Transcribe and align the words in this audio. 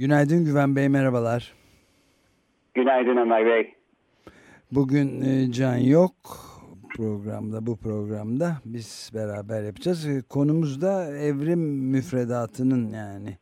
Günaydın 0.00 0.44
Güven 0.44 0.76
Bey, 0.76 0.88
merhabalar. 0.88 1.54
Günaydın 2.74 3.16
Ömer 3.16 3.46
Bey. 3.46 3.74
Bugün 4.72 5.20
e, 5.20 5.52
Can 5.52 5.76
yok 5.76 6.14
programda, 6.96 7.66
bu 7.66 7.76
programda 7.76 8.56
biz 8.64 9.10
beraber 9.14 9.62
yapacağız. 9.62 10.06
E, 10.06 10.22
konumuz 10.22 10.82
da 10.82 11.16
evrim 11.16 11.60
müfredatının 11.90 12.92
yani 12.92 13.38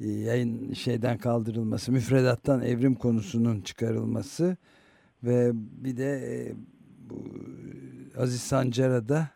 e, 0.00 0.08
yayın 0.08 0.72
şeyden 0.72 1.18
kaldırılması, 1.18 1.92
müfredattan 1.92 2.62
evrim 2.62 2.94
konusunun 2.94 3.60
çıkarılması 3.60 4.56
ve 5.22 5.50
bir 5.54 5.96
de 5.96 6.52
bu 7.10 7.24
Aziz 8.22 8.40
Sancar'a 8.40 9.08
da 9.08 9.28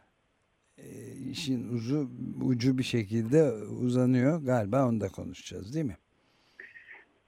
işin 1.30 1.68
uzu 1.68 2.10
ucu 2.42 2.78
bir 2.78 2.82
şekilde 2.82 3.52
uzanıyor. 3.52 4.42
Galiba 4.42 4.88
onu 4.88 5.00
da 5.00 5.08
konuşacağız 5.08 5.74
değil 5.74 5.86
mi? 5.86 5.96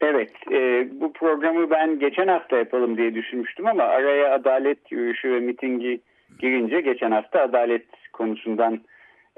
Evet, 0.01 0.33
e, 0.53 0.89
bu 1.01 1.13
programı 1.13 1.71
ben 1.71 1.99
geçen 1.99 2.29
hafta 2.29 2.57
yapalım 2.57 2.97
diye 2.97 3.15
düşünmüştüm 3.15 3.67
ama 3.67 3.83
araya 3.83 4.35
adalet 4.35 4.93
yürüyüşü 4.93 5.33
ve 5.33 5.41
mitingi 5.41 6.01
girince 6.39 6.81
geçen 6.81 7.11
hafta 7.11 7.41
adalet 7.41 7.87
konusundan 8.13 8.81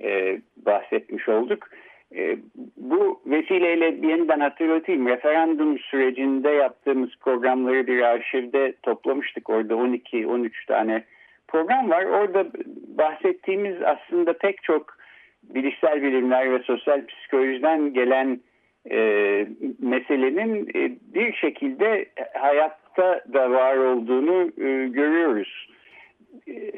e, 0.03 0.41
bahsetmiş 0.57 1.29
olduk. 1.29 1.69
E, 2.17 2.39
bu 2.77 3.21
vesileyle 3.27 3.85
yeniden 3.85 4.41
hatırlatayım. 4.41 5.09
Referandum 5.09 5.79
sürecinde 5.79 6.51
yaptığımız 6.51 7.11
programları 7.21 7.87
bir 7.87 8.03
arşivde 8.03 8.75
toplamıştık. 8.83 9.51
Orada 9.51 9.75
12-13 9.75 10.67
tane 10.67 11.05
program 11.49 11.91
var. 11.91 12.05
Orada 12.05 12.47
bahsettiğimiz 12.99 13.83
aslında 13.83 14.33
pek 14.33 14.63
çok 14.63 14.99
bilişsel 15.43 16.03
bilimler 16.03 16.53
ve 16.53 16.59
sosyal 16.59 17.07
psikolojiden 17.07 17.93
gelen 17.93 18.41
e, 18.91 18.99
meselenin 19.79 20.69
e, 20.75 20.93
bir 21.15 21.33
şekilde 21.33 22.07
hayatta 22.35 23.21
da 23.33 23.51
var 23.51 23.77
olduğunu 23.77 24.43
e, 24.43 24.89
görüyoruz. 24.89 25.69
E, 26.49 26.73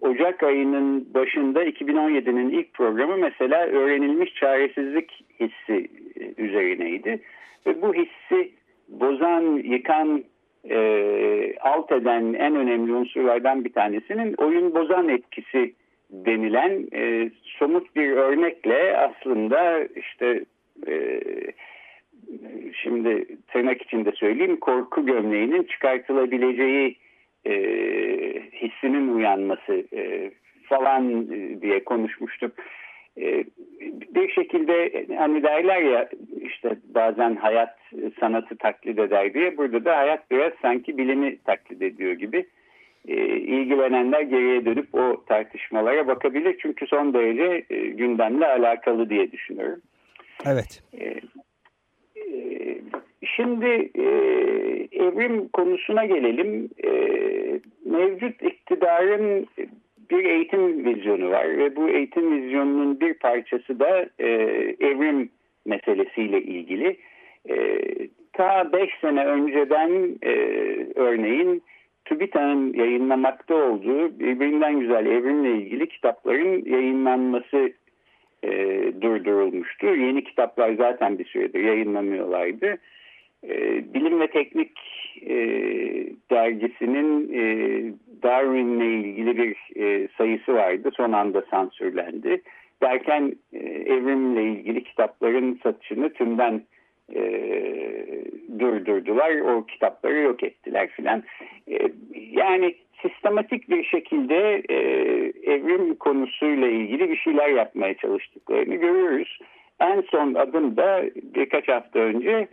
Ocak 0.00 0.42
ayının 0.42 1.14
başında 1.14 1.64
2017'nin 1.64 2.50
ilk 2.50 2.74
programı 2.74 3.16
mesela 3.16 3.66
öğrenilmiş 3.66 4.34
çaresizlik 4.34 5.24
hissi 5.40 5.88
e, 6.20 6.42
üzerineydi. 6.42 7.20
Ve 7.66 7.82
bu 7.82 7.94
hissi 7.94 8.52
bozan, 8.88 9.56
yıkan, 9.56 10.24
e, 10.70 11.54
alt 11.60 11.92
eden 11.92 12.34
en 12.34 12.56
önemli 12.56 12.92
unsurlardan 12.92 13.64
bir 13.64 13.72
tanesinin 13.72 14.34
oyun 14.34 14.74
bozan 14.74 15.08
etkisi 15.08 15.74
denilen 16.10 16.86
e, 16.94 17.30
somut 17.44 17.96
bir 17.96 18.10
örnekle 18.10 18.96
aslında 18.96 19.84
işte 19.84 20.44
e, 20.88 21.20
şimdi 22.82 23.26
tırnak 23.48 23.82
içinde 23.82 24.12
söyleyeyim 24.12 24.60
korku 24.60 25.06
gömleğinin 25.06 25.62
çıkartılabileceği 25.62 26.96
e, 27.46 27.52
hissinin 28.52 29.08
uyanması 29.08 29.84
e, 29.96 30.30
falan 30.64 31.30
diye 31.62 31.84
konuşmuştuk. 31.84 32.52
E, 33.20 33.44
bir 34.14 34.28
şekilde 34.28 35.06
hani 35.16 35.42
derler 35.42 35.82
ya 35.82 36.08
işte 36.40 36.76
bazen 36.94 37.36
hayat 37.36 37.78
sanatı 38.20 38.56
taklit 38.56 38.98
eder 38.98 39.34
diye 39.34 39.56
burada 39.56 39.84
da 39.84 39.96
hayat 39.96 40.30
biraz 40.30 40.52
sanki 40.62 40.98
bilimi 40.98 41.38
taklit 41.38 41.82
ediyor 41.82 42.12
gibi 42.12 42.46
e, 43.08 43.14
ilgilenenler 43.26 44.20
geriye 44.20 44.64
dönüp 44.64 44.94
o 44.94 45.24
tartışmalara 45.24 46.06
bakabilir 46.06 46.56
çünkü 46.62 46.86
son 46.86 47.14
derece 47.14 47.64
e, 47.70 47.86
gündemle 47.86 48.46
alakalı 48.46 49.10
diye 49.10 49.32
düşünüyorum. 49.32 49.80
Evet. 50.46 50.82
E, 51.00 51.20
şimdi 53.36 53.90
evrim 54.92 55.48
konusuna 55.48 56.04
gelelim. 56.04 56.70
mevcut 57.84 58.42
iktidarın 58.42 59.46
bir 60.12 60.24
eğitim 60.24 60.84
vizyonu 60.84 61.30
var 61.30 61.58
ve 61.58 61.76
bu 61.76 61.88
eğitim 61.88 62.42
vizyonunun 62.42 63.00
bir 63.00 63.14
parçası 63.14 63.80
da 63.80 64.06
e, 64.18 64.28
evrim 64.80 65.30
meselesiyle 65.66 66.42
ilgili. 66.42 66.96
E, 67.48 67.78
ta 68.32 68.72
5 68.72 68.90
sene 69.00 69.26
önceden 69.26 70.18
e, 70.22 70.32
örneğin 70.94 71.62
TÜBİTAK'ın 72.04 72.72
yayınlamakta 72.72 73.54
olduğu 73.54 74.18
birbirinden 74.18 74.80
güzel 74.80 75.06
evrimle 75.06 75.50
ilgili 75.50 75.88
kitapların 75.88 76.64
yayınlanması 76.64 77.72
e, 78.42 78.50
durdurulmuştu. 79.00 79.86
Yeni 79.86 80.24
kitaplar 80.24 80.72
zaten 80.72 81.18
bir 81.18 81.24
süredir 81.24 81.64
yayınlamıyorlardı. 81.64 82.76
E, 83.48 83.84
Bilim 83.94 84.20
ve 84.20 84.26
Teknik 84.26 84.78
e, 85.26 85.36
dergisinin 86.30 87.32
e, 87.34 87.42
Darwin'le 88.22 89.04
ilgili 89.04 89.36
bir 89.36 89.56
e, 89.76 90.08
sayısı 90.18 90.54
vardı. 90.54 90.90
Son 90.96 91.12
anda 91.12 91.42
sansürlendi. 91.50 92.42
Derken 92.82 93.32
e, 93.52 93.58
evrimle 93.68 94.44
ilgili 94.44 94.84
kitapların 94.84 95.60
satışını 95.62 96.12
tümden 96.12 96.62
e, 97.14 97.22
durdurdular. 98.58 99.40
O 99.40 99.66
kitapları 99.66 100.18
yok 100.18 100.42
ettiler 100.42 100.88
filan. 100.88 101.22
E, 101.70 101.78
yani 102.30 102.74
sistematik 103.02 103.70
bir 103.70 103.84
şekilde 103.84 104.62
e, 104.68 104.76
evrim 105.52 105.94
konusuyla 105.94 106.68
ilgili 106.68 107.10
bir 107.10 107.16
şeyler 107.16 107.48
yapmaya 107.48 107.94
çalıştıklarını 107.94 108.74
görüyoruz. 108.74 109.38
En 109.80 110.00
son 110.00 110.34
adım 110.34 110.76
da 110.76 111.04
birkaç 111.34 111.68
hafta 111.68 111.98
önce 111.98 112.48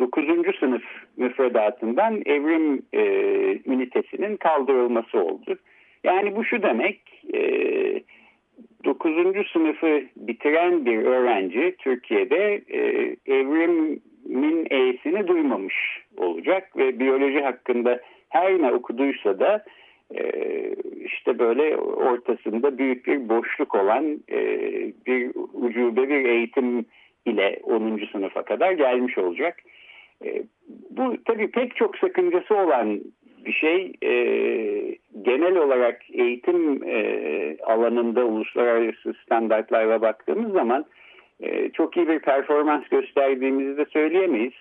9. 0.00 0.24
sınıf 0.60 0.82
müfredatından 1.16 2.22
evrim 2.26 2.82
e, 2.92 3.02
ünitesinin 3.66 4.36
kaldırılması 4.36 5.18
oldu. 5.18 5.56
Yani 6.04 6.36
bu 6.36 6.44
şu 6.44 6.62
demek, 6.62 7.00
e, 7.34 8.02
9. 8.84 9.12
sınıfı 9.52 10.02
bitiren 10.16 10.86
bir 10.86 10.98
öğrenci 10.98 11.74
Türkiye'de 11.78 12.62
e, 12.68 12.80
evrimin 13.26 14.66
E'sini 14.70 15.28
duymamış 15.28 15.74
olacak 16.16 16.76
ve 16.76 16.98
biyoloji 16.98 17.40
hakkında 17.40 18.00
her 18.32 18.62
ne 18.62 18.72
okuduysa 18.72 19.38
da 19.38 19.64
e, 20.14 20.32
işte 21.04 21.38
böyle 21.38 21.76
ortasında 21.76 22.78
büyük 22.78 23.06
bir 23.06 23.28
boşluk 23.28 23.74
olan 23.74 24.04
e, 24.30 24.38
bir 25.06 25.30
ucube 25.52 26.08
bir 26.08 26.24
eğitim 26.24 26.84
ile 27.26 27.60
10. 27.62 28.00
sınıfa 28.12 28.42
kadar 28.42 28.72
gelmiş 28.72 29.18
olacak. 29.18 29.56
E, 30.24 30.42
bu 30.90 31.16
tabii 31.24 31.50
pek 31.50 31.76
çok 31.76 31.98
sakıncası 31.98 32.54
olan 32.54 33.00
bir 33.46 33.52
şey. 33.52 33.92
Genel 35.22 35.56
olarak 35.56 36.02
eğitim 36.12 36.82
alanında 37.62 38.24
uluslararası 38.24 39.14
standartlara 39.24 40.02
baktığımız 40.02 40.52
zaman 40.52 40.84
çok 41.72 41.96
iyi 41.96 42.08
bir 42.08 42.18
performans 42.18 42.88
gösterdiğimizi 42.88 43.76
de 43.76 43.84
söyleyemeyiz. 43.84 44.52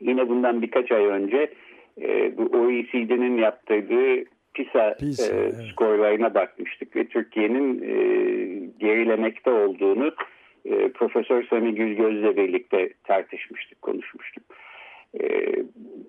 Yine 0.00 0.28
bundan 0.28 0.62
birkaç 0.62 0.92
ay 0.92 1.04
önce 1.04 1.50
e, 2.00 2.36
bu 2.36 2.42
OECD'nin 2.42 3.38
yaptırdığı 3.38 4.24
PISA, 4.54 4.96
PISA 5.00 5.34
e, 5.34 5.38
evet. 5.38 5.54
skorlarına 5.72 6.34
bakmıştık 6.34 6.96
ve 6.96 7.06
Türkiye'nin 7.06 7.82
e, 7.82 7.94
gerilemekte 8.78 9.50
olduğunu 9.50 10.14
e, 10.64 10.88
Profesör 10.88 11.46
Sami 11.46 11.74
Gülgöz'le 11.74 12.36
birlikte 12.36 12.92
tartışmıştık, 13.04 13.82
konuşmuştuk. 13.82 14.42
E, 15.20 15.54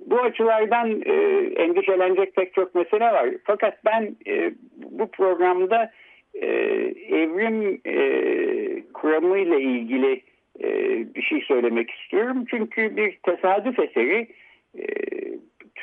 bu 0.06 0.20
açılardan 0.20 1.02
e, 1.06 1.14
endişelenecek 1.56 2.36
pek 2.36 2.54
çok 2.54 2.76
mesele 2.76 3.06
var. 3.06 3.30
Fakat 3.44 3.86
ben 3.86 4.16
e, 4.28 4.54
bu 4.76 5.12
programda 5.12 5.92
e, 6.34 6.48
evrim 7.10 7.82
e, 7.86 7.98
kuramıyla 8.94 9.60
ilgili 9.60 10.22
e, 10.64 10.68
bir 11.16 11.22
şey 11.22 11.42
söylemek 11.42 11.92
istiyorum. 11.92 12.46
Çünkü 12.50 12.98
bir 12.98 13.18
tesadüf 13.24 13.80
eseri 13.80 14.28
e, 14.78 14.84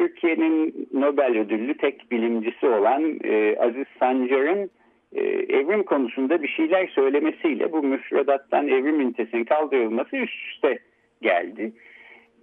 Türkiye'nin 0.01 0.89
Nobel 0.93 1.39
ödüllü 1.39 1.77
tek 1.77 2.11
bilimcisi 2.11 2.67
olan 2.67 3.19
e, 3.25 3.57
Aziz 3.59 3.87
Sancar'ın 3.99 4.71
e, 5.13 5.23
evrim 5.59 5.83
konusunda 5.83 6.43
bir 6.43 6.49
şeyler 6.49 6.87
söylemesiyle 6.87 7.73
bu 7.73 7.83
müfredattan 7.83 8.69
evrim 8.69 9.01
ünitesinin 9.01 9.45
kaldırılması 9.45 10.17
üst 10.17 10.49
üste 10.49 10.79
geldi. 11.23 11.73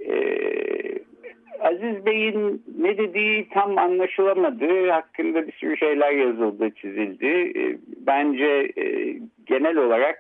E, 0.08 0.14
Aziz 1.60 2.06
Bey'in 2.06 2.64
ne 2.80 2.98
dediği 2.98 3.50
tam 3.50 3.78
anlaşılamadı. 3.78 4.90
Hakkında 4.90 5.48
bir 5.48 5.54
sürü 5.54 5.78
şeyler 5.78 6.12
yazıldı, 6.12 6.70
çizildi. 6.82 7.60
E, 7.60 7.78
bence 8.08 8.72
e, 8.78 9.16
genel 9.46 9.78
olarak 9.78 10.20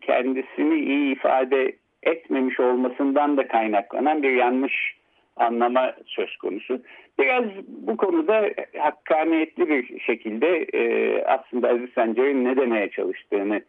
kendisini 0.00 0.80
iyi 0.80 1.12
ifade 1.12 1.72
etmemiş 2.02 2.60
olmasından 2.60 3.36
da 3.36 3.48
kaynaklanan 3.48 4.22
bir 4.22 4.32
yanlış 4.32 4.97
anlama 5.38 5.94
söz 6.06 6.36
konusu. 6.36 6.80
Biraz 7.18 7.44
bu 7.68 7.96
konuda 7.96 8.50
hakkaniyetli 8.78 9.68
bir 9.68 10.00
şekilde 10.00 10.66
e, 10.74 11.22
aslında 11.22 11.68
Aziz 11.68 11.90
Sancar'ın 11.94 12.44
ne 12.44 12.56
demeye 12.56 12.90
çalıştığını 12.90 13.60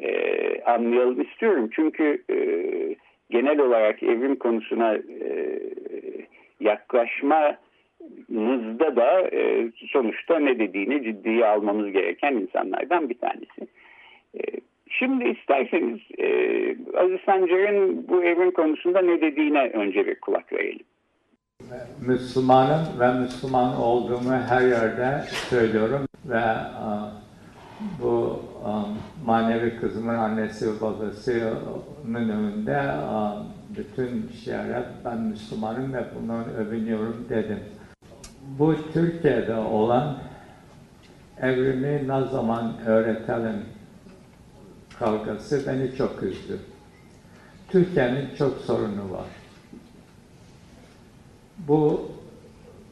e, 0.00 0.62
anlayalım 0.62 1.20
istiyorum. 1.20 1.70
Çünkü 1.72 2.22
e, 2.30 2.36
genel 3.30 3.60
olarak 3.60 4.02
evrim 4.02 4.36
konusuna 4.36 4.94
e, 4.94 5.60
yaklaşmamızda 6.60 8.96
da 8.96 9.28
e, 9.32 9.70
sonuçta 9.92 10.38
ne 10.38 10.58
dediğini 10.58 11.04
ciddiye 11.04 11.46
almamız 11.46 11.92
gereken 11.92 12.34
insanlardan 12.34 13.08
bir 13.08 13.18
tanesi. 13.18 13.66
E, 14.34 14.40
şimdi 14.90 15.28
isterseniz 15.28 16.00
e, 16.18 16.26
Aziz 16.96 17.20
Sancar'ın 17.26 18.08
bu 18.08 18.24
evrim 18.24 18.50
konusunda 18.50 19.00
ne 19.00 19.20
dediğine 19.20 19.68
önce 19.68 20.06
bir 20.06 20.14
kulak 20.14 20.52
verelim. 20.52 20.86
Müslümanım 22.00 23.00
ve 23.00 23.12
Müslüman 23.12 23.76
olduğumu 23.76 24.32
her 24.32 24.60
yerde 24.60 25.24
söylüyorum 25.50 26.08
ve 26.26 26.42
bu 28.02 28.42
manevi 29.24 29.80
kızımın 29.80 30.14
annesi 30.14 30.66
ve 30.66 30.80
babasının 30.80 32.28
önünde 32.28 32.94
bütün 33.76 34.30
şehre 34.44 34.84
ben 35.04 35.18
Müslümanım 35.18 35.92
ve 35.92 36.04
bundan 36.14 36.44
övünüyorum 36.54 37.26
dedim. 37.28 37.60
Bu 38.58 38.74
Türkiye'de 38.92 39.54
olan 39.54 40.18
evrimi 41.40 42.08
ne 42.08 42.24
zaman 42.26 42.72
öğretelim 42.86 43.64
kavgası 44.98 45.66
beni 45.66 45.96
çok 45.96 46.22
üzdü. 46.22 46.58
Türkiye'nin 47.68 48.34
çok 48.38 48.56
sorunu 48.58 49.12
var. 49.12 49.26
Bu 51.58 52.10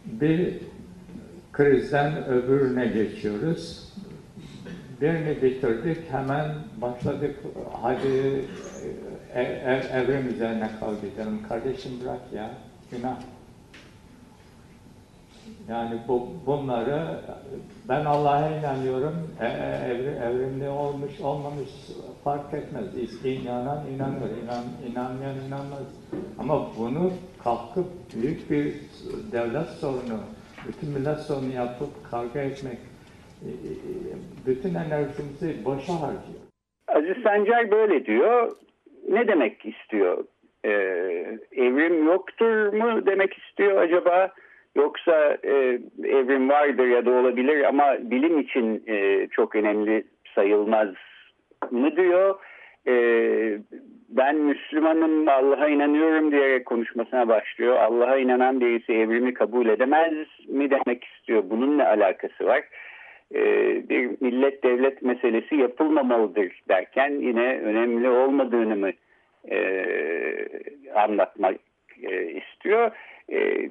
bir 0.05 0.55
krizden 1.53 2.25
öbürüne 2.25 2.87
geçiyoruz. 2.87 3.93
Birini 5.01 5.43
bitirdik, 5.43 5.99
hemen 6.11 6.55
başladık. 6.81 7.37
Hadi 7.83 8.45
ev, 9.35 9.51
ev, 9.51 9.83
evrim 9.93 10.29
üzerine 10.35 10.71
kavga 10.81 11.07
edelim. 11.07 11.41
Kardeşim 11.49 11.93
bırak 12.05 12.21
ya, 12.35 12.51
günah. 12.91 13.17
Yani 15.69 16.01
bu, 16.09 16.29
bunları 16.47 17.21
ben 17.89 18.05
Allah'a 18.05 18.49
inanıyorum. 18.49 19.15
E, 19.41 19.47
e 19.47 19.93
evri, 19.93 20.09
evrimli 20.09 20.69
olmuş 20.69 21.21
olmamış 21.21 21.71
fark 22.25 22.55
etmez. 22.55 23.25
İnanan 23.25 23.87
inanır, 23.87 24.31
inan, 24.43 24.65
inanmayan 24.91 25.37
inanmaz. 25.49 26.07
Ama 26.39 26.67
bunu 26.79 27.13
kalkıp 27.45 27.87
büyük 28.15 28.51
bir 28.51 28.75
devlet 29.33 29.69
sorunu, 29.69 30.21
bütün 30.69 30.91
millet 30.91 31.19
sorunu 31.19 31.53
yapıp 31.53 32.11
kavga 32.11 32.41
etmek 32.41 32.79
e, 33.43 33.49
e, 33.49 33.73
bütün 34.47 34.75
enerjimizi 34.75 35.65
boşa 35.65 35.93
harcıyor. 35.93 36.41
Aziz 36.89 37.23
Sancar 37.23 37.71
böyle 37.71 38.07
diyor. 38.07 38.53
Ne 39.09 39.29
demek 39.29 39.67
istiyor? 39.67 40.25
Ee, 40.65 40.71
evrim 41.53 42.07
yoktur 42.07 42.73
mu 42.73 43.07
demek 43.07 43.39
istiyor 43.39 43.83
acaba? 43.83 44.33
Yoksa 44.77 45.39
e, 45.45 45.79
evrim 46.05 46.49
vardır 46.49 46.87
ya 46.87 47.07
da 47.07 47.11
olabilir 47.11 47.65
ama 47.65 47.97
bilim 48.01 48.39
için 48.39 48.83
e, 48.87 49.27
çok 49.27 49.55
önemli 49.55 50.05
sayılmaz 50.35 50.89
mı 51.71 51.97
diyor. 51.97 52.35
E, 52.89 52.95
ben 54.09 54.37
Müslümanım 54.37 55.29
Allah'a 55.29 55.69
inanıyorum 55.69 56.33
diyerek 56.33 56.67
konuşmasına 56.67 57.29
başlıyor. 57.29 57.77
Allah'a 57.77 58.17
inanan 58.17 58.61
birisi 58.61 58.93
evrimi 58.93 59.35
kabul 59.35 59.69
edemez 59.69 60.15
mi 60.49 60.71
demek 60.71 61.05
istiyor. 61.05 61.43
Bunun 61.51 61.79
ne 61.79 61.85
alakası 61.85 62.45
var? 62.47 62.63
E, 63.35 63.41
bir 63.89 64.11
millet 64.21 64.63
devlet 64.63 65.03
meselesi 65.03 65.57
yapılmamalıdır 65.57 66.63
derken 66.69 67.11
yine 67.11 67.61
önemli 67.61 68.09
olmadığını 68.09 68.77
mı 68.77 68.91
e, 69.51 69.87
anlatmak 70.95 71.57
e, 72.03 72.25
istiyor. 72.25 72.91
E, 73.33 73.71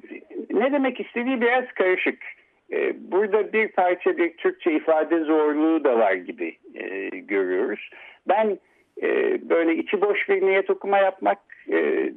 ne 0.50 0.72
demek 0.72 1.00
istediği 1.00 1.40
biraz 1.40 1.64
karışık. 1.74 2.18
E, 2.72 2.94
burada 3.12 3.52
bir 3.52 3.68
parça 3.68 4.16
bir 4.16 4.36
Türkçe 4.36 4.72
ifade 4.72 5.20
zorluğu 5.20 5.84
da 5.84 5.98
var 5.98 6.12
gibi 6.12 6.56
e, 6.74 7.08
görüyoruz. 7.08 7.90
Ben 8.28 8.58
e, 9.02 9.38
böyle 9.48 9.76
içi 9.76 10.00
boş 10.00 10.28
bir 10.28 10.42
niyet 10.42 10.70
okuma 10.70 10.98
yapmak 10.98 11.38
e, 11.68 11.76
e, 11.76 12.12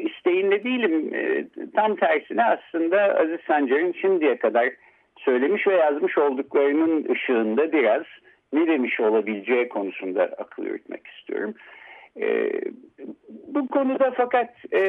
isteğinde 0.00 0.64
değilim. 0.64 1.14
E, 1.14 1.44
tam 1.74 1.96
tersine 1.96 2.44
aslında 2.44 3.18
Aziz 3.20 3.40
Sancar'ın 3.46 3.92
şimdiye 3.92 4.36
kadar 4.36 4.70
söylemiş 5.18 5.66
ve 5.66 5.74
yazmış 5.74 6.18
olduklarının 6.18 7.12
ışığında 7.12 7.72
biraz 7.72 8.02
ne 8.52 8.66
demiş 8.66 9.00
olabileceği 9.00 9.68
konusunda 9.68 10.22
akıl 10.22 10.64
yürütmek 10.64 11.06
istiyorum. 11.06 11.54
E, 12.20 12.50
bu 13.48 13.68
konuda 13.68 14.10
fakat 14.16 14.50
e, 14.72 14.82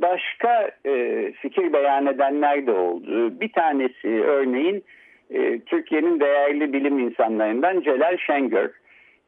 başka 0.00 0.70
e, 0.86 1.32
fikir 1.32 1.72
beyan 1.72 2.06
edenler 2.06 2.66
de 2.66 2.72
oldu. 2.72 3.40
Bir 3.40 3.52
tanesi 3.52 4.08
örneğin 4.08 4.84
e, 5.30 5.60
Türkiye'nin 5.60 6.20
değerli 6.20 6.72
bilim 6.72 6.98
insanlarından 6.98 7.80
Celal 7.80 8.16
Şengör. 8.16 8.70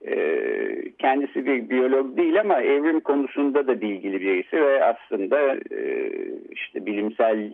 E, 0.07 0.17
kendisi 0.99 1.47
bir 1.47 1.71
biyolog 1.71 2.17
değil 2.17 2.41
ama 2.41 2.63
evrim 2.63 3.01
konusunda 3.01 3.67
da 3.67 3.81
bilgili 3.81 4.21
birisi 4.21 4.57
ve 4.57 4.85
aslında 4.85 5.55
e, 5.55 6.11
işte 6.51 6.87
bilimsel 6.87 7.53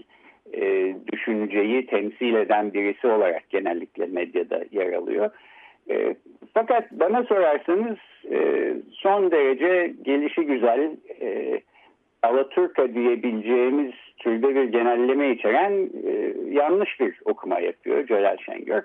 e, 0.54 0.94
düşünceyi 1.12 1.86
temsil 1.86 2.34
eden 2.34 2.74
birisi 2.74 3.06
olarak 3.06 3.50
genellikle 3.50 4.06
medyada 4.06 4.64
yer 4.72 4.92
alıyor. 4.92 5.30
E, 5.90 6.14
fakat 6.54 6.92
bana 6.92 7.24
sorarsanız 7.24 7.98
e, 8.30 8.72
son 8.92 9.30
derece 9.30 9.94
gelişi 10.02 10.40
güzel 10.40 10.96
e, 11.20 11.60
Alaturka 12.22 12.94
diyebileceğimiz 12.94 13.92
türde 14.18 14.54
bir 14.54 14.64
genelleme 14.64 15.30
içeren 15.30 15.90
e, 16.06 16.34
yanlış 16.50 17.00
bir 17.00 17.20
okuma 17.24 17.60
yapıyor 17.60 18.06
Celal 18.06 18.36
Şengör. 18.36 18.82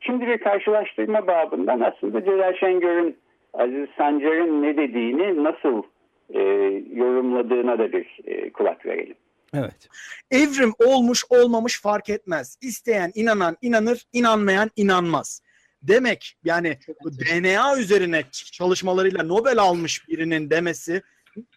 Şimdi 0.00 0.26
bir 0.26 0.38
karşılaştırma 0.38 1.26
babından 1.26 1.80
aslında 1.80 2.24
Celal 2.24 2.54
Şengör'ün 2.54 3.16
Aziz 3.54 3.88
Sancar'ın 3.98 4.62
ne 4.62 4.76
dediğini 4.76 5.44
nasıl 5.44 5.82
e, 6.34 6.40
yorumladığına 6.92 7.78
da 7.78 7.92
bir 7.92 8.18
e, 8.24 8.50
kulak 8.50 8.86
verelim. 8.86 9.16
Evet. 9.54 9.88
Evrim 10.30 10.72
olmuş 10.86 11.24
olmamış 11.30 11.82
fark 11.82 12.10
etmez. 12.10 12.58
İsteyen 12.62 13.10
inanan 13.14 13.56
inanır, 13.62 14.04
inanmayan 14.12 14.70
inanmaz 14.76 15.42
demek 15.82 16.36
yani 16.44 16.78
DNA 17.04 17.78
üzerine 17.78 18.24
çalışmalarıyla 18.32 19.22
Nobel 19.22 19.58
almış 19.58 20.08
birinin 20.08 20.50
demesi 20.50 21.02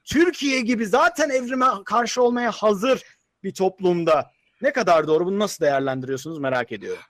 Türkiye 0.05 0.61
gibi 0.61 0.85
zaten 0.85 1.29
evrime 1.29 1.65
karşı 1.85 2.21
olmaya 2.21 2.51
hazır 2.51 3.03
bir 3.43 3.53
toplumda 3.53 4.31
ne 4.61 4.73
kadar 4.73 5.07
doğru 5.07 5.25
bunu 5.25 5.39
nasıl 5.39 5.65
değerlendiriyorsunuz 5.65 6.39
merak 6.39 6.71
ediyorum. 6.71 7.03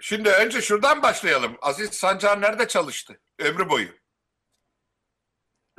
Şimdi 0.00 0.28
önce 0.28 0.62
şuradan 0.62 1.02
başlayalım. 1.02 1.56
Aziz 1.62 1.90
Sancar 1.90 2.40
nerede 2.40 2.68
çalıştı 2.68 3.20
ömrü 3.38 3.68
boyu? 3.68 3.88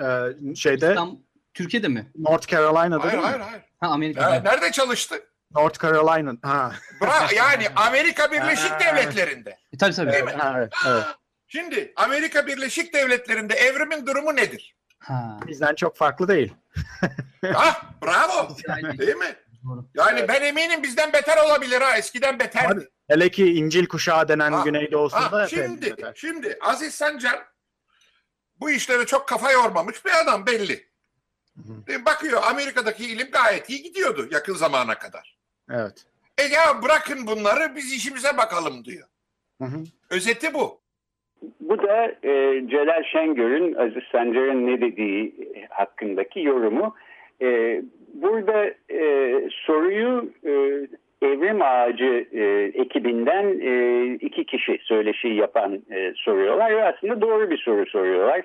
Ee, 0.02 0.56
şeyde 0.56 0.90
İslam, 0.92 1.20
Türkiye'de 1.54 1.88
mi? 1.88 2.12
North 2.16 2.48
Carolina'da 2.48 3.04
hayır, 3.04 3.14
değil 3.14 3.24
hayır, 3.24 3.40
mi? 3.40 3.44
hayır. 3.44 3.64
Ha 3.80 3.88
Amerika'da. 3.88 4.42
Nerede 4.42 4.72
çalıştı? 4.72 5.24
North 5.56 5.80
Carolina. 5.82 6.34
Ha. 6.44 6.72
Bra 7.02 7.28
yani 7.36 7.68
Amerika 7.76 8.32
Birleşik 8.32 8.80
Devletleri'nde. 8.80 9.58
E, 9.74 9.78
tabii 9.78 9.94
tabii. 9.94 10.12
Değil 10.12 10.24
mi? 10.24 10.32
Ha, 10.32 10.54
evet, 10.58 10.74
evet. 10.88 11.04
Şimdi 11.48 11.94
Amerika 11.96 12.48
Birleşik 12.48 12.94
Devletleri'nde 12.94 13.54
evrimin 13.54 14.06
durumu 14.06 14.36
nedir? 14.36 14.76
Ha. 15.00 15.40
Bizden 15.48 15.76
çok 15.76 15.98
farklı 15.98 16.28
değil. 16.28 16.54
ah 17.56 17.84
bravo. 18.04 18.58
Değil 18.98 19.16
mi? 19.16 19.36
Yani 19.96 20.28
ben 20.28 20.42
eminim 20.42 20.84
bizden 20.84 21.14
beter 21.14 21.38
olabilir 21.38 21.82
ha. 21.82 21.98
Eskiden 21.98 22.40
beter. 22.40 22.72
Abi, 22.72 22.88
hele 23.08 23.32
ki 23.32 23.54
İncil 23.54 23.88
kuşağı 23.88 24.28
denen 24.28 24.52
Ha, 24.52 24.62
Güneydoğu'sunda 24.64 25.32
Ha, 25.32 25.48
şimdi, 25.48 25.86
beter. 25.92 26.14
şimdi 26.16 26.58
Aziz 26.62 26.96
Sancar 26.96 27.46
bu 28.60 28.70
işlere 28.72 29.06
çok 29.06 29.28
kafa 29.28 29.52
yormamış 29.52 30.06
bir 30.06 30.22
adam 30.22 30.46
belli. 30.46 30.90
Bakıyor 32.06 32.44
Amerika'daki 32.44 33.06
ilim 33.06 33.32
gayet 33.32 33.70
iyi 33.70 33.84
gidiyordu 33.84 34.28
yakın 34.32 34.56
zamana 34.56 35.00
kadar. 35.00 35.39
Evet. 35.70 36.06
E 36.38 36.44
ya 36.44 36.84
bırakın 36.84 37.28
bunları 37.28 37.76
biz 37.76 37.94
işimize 37.94 38.38
bakalım 38.38 38.86
diyor. 38.86 39.08
Hı 39.62 39.66
hı. 39.66 39.84
Özeti 40.10 40.54
bu. 40.54 40.80
Bu 41.62 41.78
da 41.84 42.06
e, 42.24 42.64
Celal 42.70 43.04
Şengör'ün 43.04 43.74
Aziz 43.74 44.04
Sancar'ın 44.12 44.68
ne 44.68 44.82
dediği 44.82 45.34
hakkındaki 45.70 46.40
yorumu. 46.40 46.96
E, 47.42 47.82
burada 48.14 48.66
e, 48.92 49.34
soruyu 49.66 50.34
e, 50.46 50.52
Evrim 51.22 51.62
Ağacı 51.62 52.28
e, 52.32 52.72
ekibinden 52.82 53.60
e, 53.62 54.06
iki 54.14 54.46
kişi 54.46 54.80
söyleşi 54.82 55.28
yapan 55.28 55.82
e, 55.92 56.14
soruyorlar 56.16 56.76
ve 56.76 56.84
aslında 56.84 57.22
doğru 57.22 57.50
bir 57.50 57.58
soru 57.58 57.86
soruyorlar. 57.86 58.42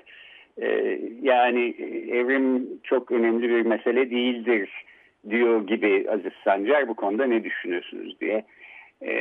E, 0.61 0.99
yani 1.21 1.75
evrim 2.11 2.67
çok 2.83 3.11
önemli 3.11 3.49
bir 3.49 3.61
mesele 3.61 4.11
değildir 4.11 4.69
diyor 5.29 5.67
gibi 5.67 6.05
Aziz 6.11 6.33
Sancar 6.43 6.87
bu 6.87 6.93
konuda 6.93 7.25
ne 7.25 7.43
düşünüyorsunuz 7.43 8.21
diye. 8.21 8.45
E, 9.01 9.11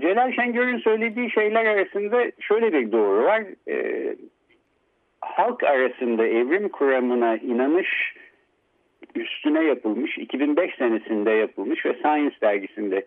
Celal 0.00 0.32
Şengör'ün 0.32 0.78
söylediği 0.78 1.30
şeyler 1.30 1.64
arasında 1.64 2.32
şöyle 2.40 2.72
bir 2.72 2.92
doğru 2.92 3.24
var. 3.24 3.42
E, 3.68 4.16
halk 5.20 5.62
arasında 5.62 6.26
evrim 6.26 6.68
kuramına 6.68 7.36
inanış 7.36 8.14
üstüne 9.14 9.64
yapılmış 9.64 10.18
2005 10.18 10.74
senesinde 10.74 11.30
yapılmış 11.30 11.86
ve 11.86 11.94
Science 11.94 12.36
dergisinde 12.42 13.06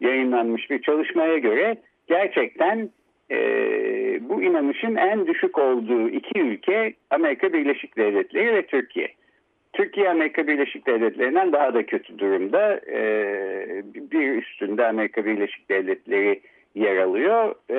yayınlanmış 0.00 0.70
bir 0.70 0.82
çalışmaya 0.82 1.38
göre 1.38 1.76
gerçekten 2.06 2.90
e, 3.30 3.38
bu 4.28 4.42
inanışın 4.42 4.96
en 4.96 5.26
düşük 5.26 5.58
olduğu 5.58 6.08
iki 6.08 6.40
ülke 6.40 6.94
Amerika 7.10 7.52
Birleşik 7.52 7.96
Devletleri 7.96 8.54
ve 8.54 8.66
Türkiye. 8.66 9.08
Türkiye 9.74 10.10
Amerika 10.10 10.46
Birleşik 10.46 10.86
Devletleri'nden 10.86 11.52
daha 11.52 11.74
da 11.74 11.86
kötü 11.86 12.18
durumda. 12.18 12.80
E, 12.90 13.02
bir 13.94 14.42
üstünde 14.42 14.86
Amerika 14.86 15.24
Birleşik 15.24 15.68
Devletleri 15.68 16.40
yer 16.74 16.96
alıyor. 16.96 17.54
E, 17.70 17.78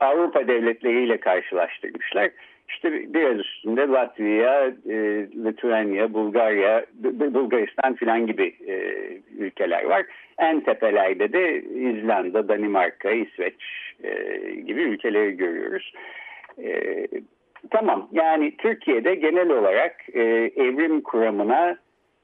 Avrupa 0.00 0.48
devletleriyle 0.48 1.16
karşılaştırmışlar. 1.16 2.30
İşte 2.68 3.14
biraz 3.14 3.38
üstünde 3.38 3.80
Latvia, 3.80 4.66
e, 4.66 4.96
Litvanya, 5.44 6.12
Bulgarya, 6.12 6.84
Bulgaristan 7.34 7.94
filan 7.94 8.26
gibi 8.26 8.54
e, 8.68 8.76
ülkeler 9.38 9.84
var. 9.84 10.06
En 10.38 10.60
tepelerde 10.60 11.32
de 11.32 11.62
İzlanda, 11.62 12.48
Danimarka, 12.48 13.10
İsveç 13.10 13.54
e, 14.04 14.40
gibi 14.66 14.82
ülkeleri 14.82 15.36
görüyoruz. 15.36 15.92
E, 16.62 17.06
tamam 17.70 18.08
yani 18.12 18.56
Türkiye'de 18.56 19.14
genel 19.14 19.50
olarak 19.50 19.96
e, 20.12 20.22
evrim 20.56 21.00
kuramına 21.00 21.76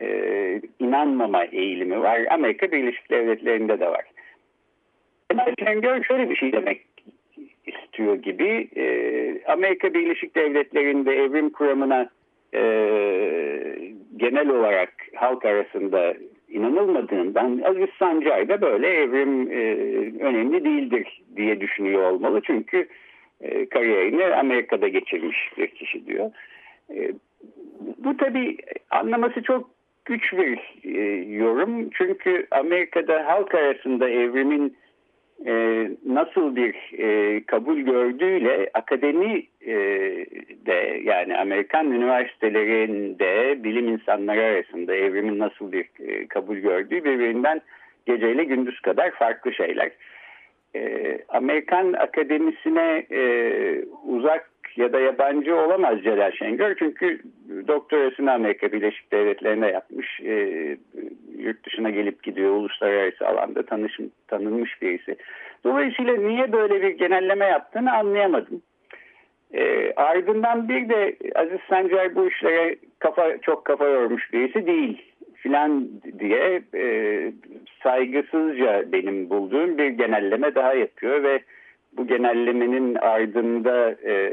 e, 0.02 0.60
inanmama 0.78 1.44
eğilimi 1.44 2.00
var. 2.00 2.20
Amerika 2.30 2.72
Birleşik 2.72 3.10
Devletleri'nde 3.10 3.80
de 3.80 3.86
var. 3.86 4.04
Kemal 5.30 5.54
Şengör 5.58 6.04
şöyle 6.04 6.30
bir 6.30 6.36
şey 6.36 6.52
demek 6.52 6.86
istiyor 7.66 8.14
gibi 8.14 8.68
e, 8.76 8.84
Amerika 9.46 9.94
Birleşik 9.94 10.34
Devletleri'nde 10.34 11.12
evrim 11.16 11.50
kuramına 11.50 12.10
e, 12.54 12.60
genel 14.16 14.48
olarak 14.48 14.92
halk 15.14 15.44
arasında 15.44 16.14
inanılmadığından 16.48 17.60
Aziz 17.64 17.90
Sancar 17.98 18.48
da 18.48 18.60
böyle 18.60 18.88
evrim 18.88 19.50
e, 19.50 19.60
önemli 20.24 20.64
değildir 20.64 21.22
diye 21.36 21.60
düşünüyor 21.60 22.02
olmalı. 22.12 22.40
Çünkü 22.46 22.88
e, 23.40 23.68
kariyerini 23.68 24.24
Amerika'da 24.24 24.88
geçirmiş 24.88 25.38
bir 25.58 25.66
kişi 25.66 26.06
diyor. 26.06 26.30
E, 26.94 27.12
bu 27.98 28.16
tabii 28.16 28.56
anlaması 28.90 29.42
çok 29.42 29.70
güç 30.04 30.32
bir 30.32 30.58
e, 30.84 31.00
yorum. 31.34 31.90
Çünkü 31.90 32.46
Amerika'da 32.50 33.26
halk 33.26 33.54
arasında 33.54 34.08
evrimin 34.08 34.76
nasıl 36.06 36.56
bir 36.56 36.74
kabul 37.46 37.78
gördüğüyle 37.78 38.70
akademi 38.74 39.42
de 40.66 41.00
yani 41.04 41.36
Amerikan 41.36 41.90
üniversitelerinde 41.90 43.64
bilim 43.64 43.88
insanları 43.88 44.42
arasında 44.42 44.94
evrimin 44.94 45.38
nasıl 45.38 45.72
bir 45.72 45.86
kabul 46.28 46.56
gördüğü 46.56 47.04
birbirinden 47.04 47.60
geceyle 48.06 48.44
gündüz 48.44 48.80
kadar 48.80 49.10
farklı 49.10 49.52
şeyler. 49.52 49.90
E, 50.76 51.18
Amerikan 51.28 51.92
akademisine 51.92 53.06
e, 53.10 53.22
uzak 54.04 54.50
ya 54.76 54.92
da 54.92 55.00
yabancı 55.00 55.56
olamaz 55.56 56.02
Celal 56.02 56.32
Şengör 56.32 56.76
çünkü 56.78 57.20
doktorasını 57.68 58.32
Amerika 58.32 58.72
Birleşik 58.72 59.12
Devletleri'nde 59.12 59.66
yapmış. 59.66 60.20
E, 60.20 60.32
yurt 61.38 61.66
dışına 61.66 61.90
gelip 61.90 62.22
gidiyor 62.22 62.50
uluslararası 62.50 63.26
alanda 63.28 63.62
tanış, 63.62 63.98
tanınmış 64.28 64.82
birisi. 64.82 65.16
Dolayısıyla 65.64 66.16
niye 66.16 66.52
böyle 66.52 66.82
bir 66.82 66.90
genelleme 66.90 67.46
yaptığını 67.46 67.92
anlayamadım. 67.92 68.62
E, 69.54 69.92
ardından 69.96 70.68
bir 70.68 70.88
de 70.88 71.16
Aziz 71.34 71.60
Sancar 71.68 72.14
bu 72.14 72.28
işlere 72.28 72.76
kafa 72.98 73.38
çok 73.38 73.64
kafa 73.64 73.86
yormuş 73.86 74.32
birisi 74.32 74.66
değil 74.66 75.09
filan 75.42 75.88
diye 76.18 76.62
e, 76.74 77.32
saygısızca 77.82 78.92
benim 78.92 79.30
bulduğum 79.30 79.78
bir 79.78 79.88
genelleme 79.88 80.54
daha 80.54 80.74
yapıyor 80.74 81.22
ve 81.22 81.40
bu 81.92 82.06
genellemenin 82.06 82.94
ardında 82.94 83.90
e, 83.90 84.32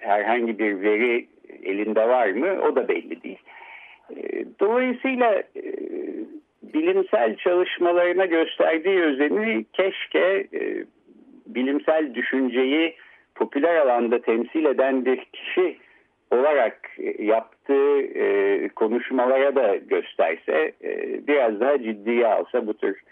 herhangi 0.00 0.58
bir 0.58 0.82
veri 0.82 1.26
elinde 1.62 2.08
var 2.08 2.28
mı 2.28 2.62
o 2.62 2.76
da 2.76 2.88
belli 2.88 3.22
değil. 3.22 3.38
E, 4.16 4.44
dolayısıyla 4.60 5.34
e, 5.34 5.64
bilimsel 6.62 7.36
çalışmalarına 7.36 8.24
gösterdiği 8.24 9.00
özeni 9.00 9.64
keşke 9.72 10.46
e, 10.54 10.84
bilimsel 11.46 12.14
düşünceyi 12.14 12.94
popüler 13.34 13.76
alanda 13.76 14.22
temsil 14.22 14.64
eden 14.64 15.04
bir 15.04 15.24
kişi 15.32 15.76
olarak 16.30 16.79
yaptığı 17.18 18.00
e, 18.00 18.68
konuşmalara 18.68 19.54
da 19.54 19.76
gösterse 19.76 20.72
e, 20.84 21.20
biraz 21.26 21.60
daha 21.60 21.82
ciddiye 21.82 22.26
alsa 22.26 22.66
bu 22.66 22.74
tür 22.74 23.02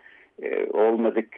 e, 0.43 0.67
olmadık 0.67 1.29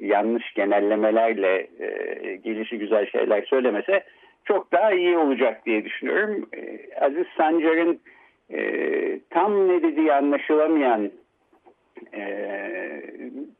yanlış 0.00 0.54
genellemelerle 0.54 1.66
e, 1.80 2.36
gelişi 2.36 2.78
güzel 2.78 3.06
şeyler 3.06 3.42
söylemese 3.42 4.04
çok 4.44 4.72
daha 4.72 4.92
iyi 4.92 5.18
olacak 5.18 5.66
diye 5.66 5.84
düşünüyorum. 5.84 6.48
E, 6.56 6.78
Aziz 7.00 7.26
Sancar'ın 7.36 8.00
e, 8.50 8.60
tam 9.30 9.68
ne 9.68 9.82
dediği 9.82 10.12
anlaşılamayan 10.12 11.10
e, 12.14 12.22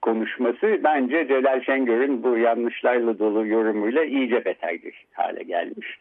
konuşması 0.03 0.81
bence 0.85 1.29
Celal 1.29 1.61
Şengör'ün 1.63 2.23
bu 2.23 2.39
yanlışlarla 2.39 3.19
dolu 3.19 3.47
yorumuyla 3.47 4.05
iyice 4.05 4.45
beter 4.45 4.83
bir 4.83 5.07
hale 5.13 5.43
gelmiş. 5.43 5.99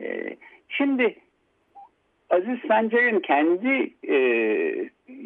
E, 0.00 0.36
şimdi 0.68 1.14
Aziz 2.32 2.58
Sancar'ın 2.68 3.20
kendi 3.20 3.90
e, 4.08 4.16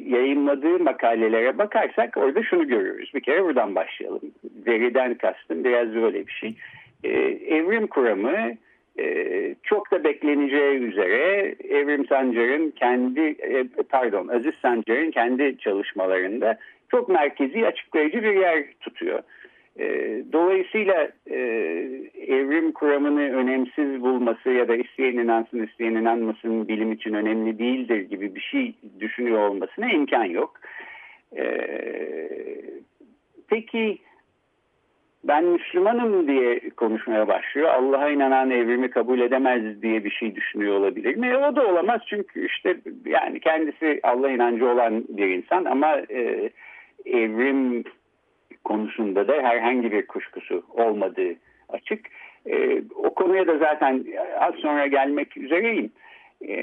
yayınladığı 0.07 0.79
makalelere 0.79 1.59
bakarsak 1.59 2.17
orada 2.17 2.43
şunu 2.43 2.69
görüyoruz. 2.69 3.11
Bir 3.15 3.21
kere 3.21 3.45
buradan 3.45 3.75
başlayalım. 3.75 4.21
Veriden 4.67 5.15
kastım 5.15 5.65
biraz 5.65 5.95
böyle 5.95 6.27
bir 6.27 6.33
şey. 6.33 6.55
E, 7.05 7.11
evrim 7.57 7.87
kuramı 7.87 8.53
e, 8.99 9.55
çok 9.63 9.91
da 9.91 10.05
bekleneceği 10.05 10.79
üzere 10.79 11.55
Evrim 11.69 12.07
Sancar'ın 12.07 12.71
kendi 12.71 13.21
e, 13.21 13.65
pardon 13.91 14.29
Aziz 14.29 14.55
Sancar'ın 14.63 15.11
kendi 15.11 15.59
çalışmalarında 15.59 16.59
çok 16.91 17.09
merkezi 17.09 17.67
açıklayıcı 17.67 18.23
bir 18.23 18.35
yer 18.35 18.65
tutuyor. 18.81 19.23
E, 19.79 20.23
dolayısıyla 20.33 21.09
e, 21.31 21.39
evrim 22.27 22.73
kuramını 22.73 23.21
önemsiz 23.21 24.03
bulması 24.03 24.51
ya 24.51 24.69
da 24.69 24.77
isteyen 24.77 25.13
inansın 25.13 25.67
isteyen 25.67 25.95
inanmasın 25.95 26.69
bilim 26.69 26.93
için 26.93 27.15
önemli 27.15 27.59
değildir 27.59 28.01
gibi 28.01 28.35
bir 28.35 28.41
şey 28.41 28.75
düşünüyor 29.01 29.49
olmasına 29.49 29.91
imkan 29.91 30.25
yok. 30.25 30.61
E, 31.37 31.47
peki 33.49 33.99
ben 35.25 35.45
Müslümanım 35.45 36.29
diye 36.29 36.61
konuşmaya 36.71 37.29
başlıyor. 37.29 37.69
Allah'a 37.69 38.11
inanan 38.11 38.51
evrimi 38.51 38.91
kabul 38.91 39.21
edemez 39.21 39.83
diye 39.83 40.05
bir 40.05 40.11
şey 40.11 40.35
düşünüyor 40.35 40.75
olabilir 40.75 41.17
mi? 41.17 41.27
E, 41.27 41.37
o 41.37 41.57
da 41.57 41.67
olamaz 41.67 42.01
çünkü 42.07 42.47
işte 42.47 42.77
yani 43.07 43.41
kendisi 43.41 44.01
Allah 44.03 44.31
inancı 44.31 44.69
olan 44.69 45.05
bir 45.09 45.29
insan 45.29 45.65
ama 45.65 45.97
e, 46.11 46.51
evrim 47.05 47.85
konusunda 48.67 49.29
da 49.29 49.33
herhangi 49.33 49.93
bir 49.93 50.07
kuşkusu 50.07 50.63
olmadığı 50.71 51.35
açık. 51.69 52.01
E, 52.47 52.83
o 52.95 53.15
konuya 53.15 53.47
da 53.47 53.59
zaten 53.59 54.05
az 54.41 54.55
sonra 54.55 54.87
gelmek 54.87 55.37
üzereyim. 55.37 55.91
E, 56.49 56.57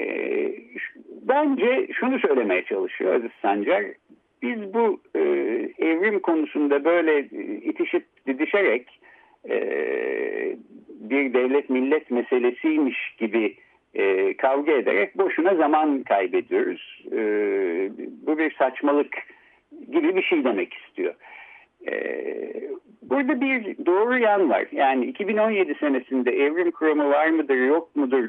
bence 1.22 1.88
şunu 1.92 2.18
söylemeye 2.18 2.64
çalışıyor 2.64 3.14
Aziz 3.14 3.30
Sancar. 3.42 3.84
Biz 4.42 4.74
bu 4.74 5.00
e, 5.16 5.20
evrim 5.78 6.20
konusunda 6.20 6.84
böyle 6.84 7.20
itişip 7.62 8.04
didişerek 8.26 9.00
e, 9.48 9.56
bir 10.88 11.34
devlet 11.34 11.70
millet 11.70 12.10
meselesiymiş 12.10 13.16
gibi 13.18 13.54
e, 13.94 14.34
kavga 14.36 14.72
ederek 14.72 15.18
boşuna 15.18 15.54
zaman 15.54 16.02
kaybediyoruz. 16.02 17.04
E, 17.12 17.18
bu 18.26 18.38
bir 18.38 18.54
saçmalık 18.54 19.16
gibi 19.92 20.16
bir 20.16 20.22
şey 20.22 20.44
demek 20.44 20.74
istiyor. 20.74 21.14
Burada 23.02 23.40
bir 23.40 23.86
doğru 23.86 24.18
yan 24.18 24.50
var. 24.50 24.66
Yani 24.72 25.06
2017 25.06 25.74
senesinde 25.74 26.30
evrim 26.30 26.70
kuramı 26.70 27.10
var 27.10 27.28
mıdır 27.28 27.56
yok 27.56 27.96
mudur 27.96 28.28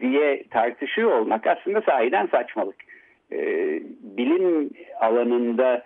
diye 0.00 0.44
tartışıyor 0.50 1.10
olmak 1.12 1.46
aslında 1.46 1.80
sahiden 1.80 2.26
saçmalık. 2.26 2.76
bilim 4.00 4.70
alanında 5.00 5.84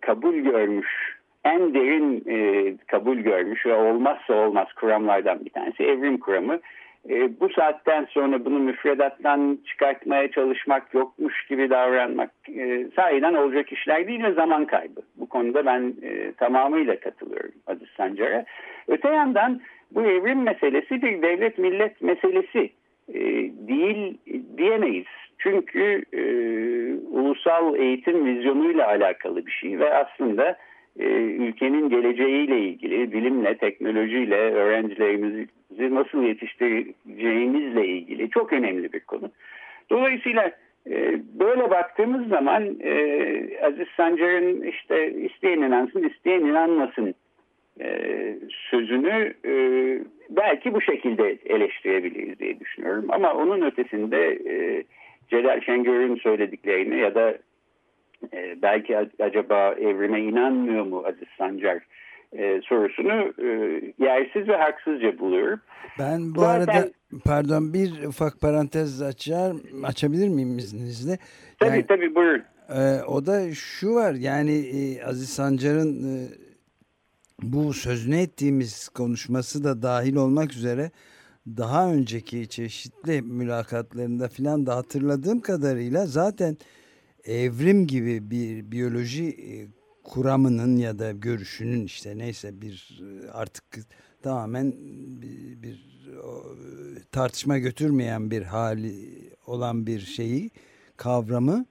kabul 0.00 0.34
görmüş 0.34 1.12
en 1.44 1.74
derin 1.74 2.24
e, 2.28 2.74
kabul 2.86 3.16
görmüş 3.16 3.66
ve 3.66 3.74
olmazsa 3.74 4.34
olmaz 4.34 4.72
kuramlardan 4.72 5.44
bir 5.44 5.50
tanesi 5.50 5.82
evrim 5.82 6.18
kuramı. 6.18 6.60
E, 7.10 7.40
bu 7.40 7.48
saatten 7.48 8.04
sonra 8.04 8.44
bunu 8.44 8.58
müfredattan 8.58 9.58
çıkartmaya 9.66 10.30
çalışmak 10.30 10.94
yokmuş 10.94 11.46
gibi 11.46 11.70
davranmak 11.70 12.30
e, 12.48 12.86
sahiden 12.96 13.34
olacak 13.34 13.72
işler 13.72 14.08
değil 14.08 14.22
ve 14.22 14.32
zaman 14.32 14.64
kaybı. 14.64 15.00
Bu 15.16 15.28
konuda 15.28 15.66
ben 15.66 15.94
e, 16.02 16.32
tamamıyla 16.32 17.00
katılıyorum 17.00 17.52
Aziz 17.66 17.88
Sancar'a. 17.96 18.44
Öte 18.88 19.08
yandan 19.08 19.60
bu 19.90 20.02
evrim 20.02 20.42
meselesi 20.42 21.02
bir 21.02 21.22
devlet 21.22 21.58
millet 21.58 22.02
meselesi 22.02 22.70
e, 23.08 23.20
değil 23.68 24.18
diyemeyiz. 24.56 25.06
Çünkü 25.38 26.02
e, 26.12 26.22
ulusal 27.10 27.76
eğitim 27.76 28.26
vizyonuyla 28.26 28.86
alakalı 28.86 29.46
bir 29.46 29.50
şey 29.50 29.78
ve 29.78 29.94
aslında 29.94 30.56
e, 30.98 31.04
ülkenin 31.20 31.88
geleceğiyle 31.88 32.60
ilgili, 32.60 33.12
bilimle, 33.12 33.56
teknolojiyle 33.56 34.36
öğrencilerimizi 34.36 35.46
nasıl 35.78 36.22
yetiştireceğimizle 36.22 37.86
ilgili 37.86 38.30
çok 38.30 38.52
önemli 38.52 38.92
bir 38.92 39.00
konu. 39.00 39.30
Dolayısıyla 39.90 40.52
e, 40.90 41.20
böyle 41.40 41.70
baktığımız 41.70 42.28
zaman 42.28 42.76
e, 42.80 42.92
Aziz 43.62 43.88
Sancar'ın 43.96 44.62
işte 44.62 45.12
isteyen 45.12 45.58
inansın, 45.58 46.02
isteyen 46.02 46.40
inanmasın 46.40 47.14
sözünü 48.70 49.34
belki 50.30 50.74
bu 50.74 50.80
şekilde 50.80 51.38
eleştirebiliriz 51.46 52.38
diye 52.38 52.60
düşünüyorum. 52.60 53.04
Ama 53.08 53.34
onun 53.34 53.62
ötesinde 53.62 54.38
Celal 55.30 55.60
Şengör'ün 55.60 56.16
söylediklerini 56.16 56.98
ya 56.98 57.14
da 57.14 57.38
e, 58.32 58.62
belki 58.62 58.98
acaba 59.18 59.72
evrime 59.72 60.20
inanmıyor 60.20 60.84
mu 60.84 61.04
Aziz 61.06 61.28
Sancar 61.38 61.78
e, 62.32 62.60
sorusunu 62.64 63.32
e, 63.38 63.48
yersiz 63.98 64.48
ve 64.48 64.56
haksızca 64.56 65.18
buluyorum. 65.18 65.60
Ben 65.98 66.34
bu 66.34 66.40
Zaten, 66.40 66.72
arada 66.72 66.88
pardon 67.24 67.74
bir 67.74 68.04
ufak 68.04 68.40
parantez 68.40 69.02
açar 69.02 69.52
açabilir 69.84 70.28
miyim 70.28 70.58
izninizle? 70.58 71.18
Tabii 71.58 71.70
yani, 71.70 71.86
tabii 71.86 72.14
buyurun. 72.14 72.42
E, 72.68 73.02
o 73.06 73.26
da 73.26 73.54
şu 73.54 73.94
var 73.94 74.14
yani 74.14 74.52
e, 74.52 75.04
Aziz 75.04 75.28
Sancar'ın 75.28 76.02
e, 76.02 76.28
bu 77.42 77.72
sözünü 77.72 78.16
ettiğimiz 78.16 78.88
konuşması 78.88 79.64
da 79.64 79.82
dahil 79.82 80.16
olmak 80.16 80.52
üzere 80.52 80.90
daha 81.46 81.92
önceki 81.92 82.48
çeşitli 82.48 83.22
mülakatlarında 83.22 84.28
filan 84.28 84.66
da 84.66 84.76
hatırladığım 84.76 85.40
kadarıyla 85.40 86.06
zaten 86.06 86.56
evrim 87.24 87.86
gibi 87.86 88.30
bir 88.30 88.70
biyoloji 88.70 89.28
e, 89.28 89.68
kuramının 90.04 90.76
ya 90.76 90.98
da 90.98 91.12
görüşünün 91.12 91.84
işte 91.84 92.18
neyse 92.18 92.60
bir 92.60 93.00
e, 93.02 93.30
artık 93.30 93.64
tamamen 94.22 94.72
bir, 95.22 95.62
bir 95.62 95.92
tartışma 97.12 97.58
götürmeyen 97.58 98.30
bir 98.30 98.42
hali 98.42 98.94
olan 99.46 99.86
bir 99.86 100.00
şeyi 100.00 100.50
kavramı 100.96 101.66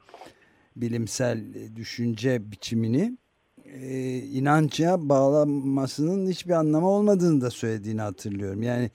bilimsel 0.76 1.44
düşünce 1.76 2.52
biçimini 2.52 3.18
e, 3.66 4.18
inanca 4.18 5.10
bağlanmasının 5.10 6.30
hiçbir 6.30 6.54
anlamı 6.54 6.90
olmadığını 6.90 7.42
da 7.42 7.50
söylediğini 7.50 8.02
hatırlıyorum. 8.02 8.64
Yani 8.64 8.92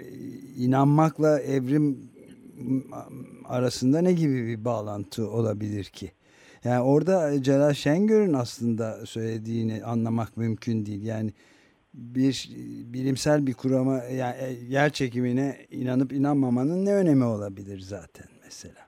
e, 0.00 0.08
inanmakla 0.56 1.40
evrim 1.40 2.10
arasında 3.48 4.02
ne 4.02 4.12
gibi 4.12 4.46
bir 4.46 4.64
bağlantı 4.64 5.30
olabilir 5.30 5.84
ki? 5.84 6.10
Yani 6.64 6.82
orada 6.82 7.42
Celal 7.42 7.72
Şengör'ün 7.72 8.32
aslında 8.32 9.06
söylediğini 9.06 9.84
anlamak 9.84 10.36
mümkün 10.36 10.86
değil. 10.86 11.06
Yani 11.06 11.30
bir 11.94 12.48
bilimsel 12.94 13.46
bir 13.46 13.54
kurama 13.54 13.94
yani 14.18 14.34
e, 14.40 14.46
yer 14.68 14.90
çekimine 14.90 15.56
inanıp 15.70 16.12
inanmamanın 16.12 16.86
ne 16.86 16.94
önemi 16.94 17.24
olabilir 17.24 17.78
zaten 17.78 18.26
mesela? 18.44 18.80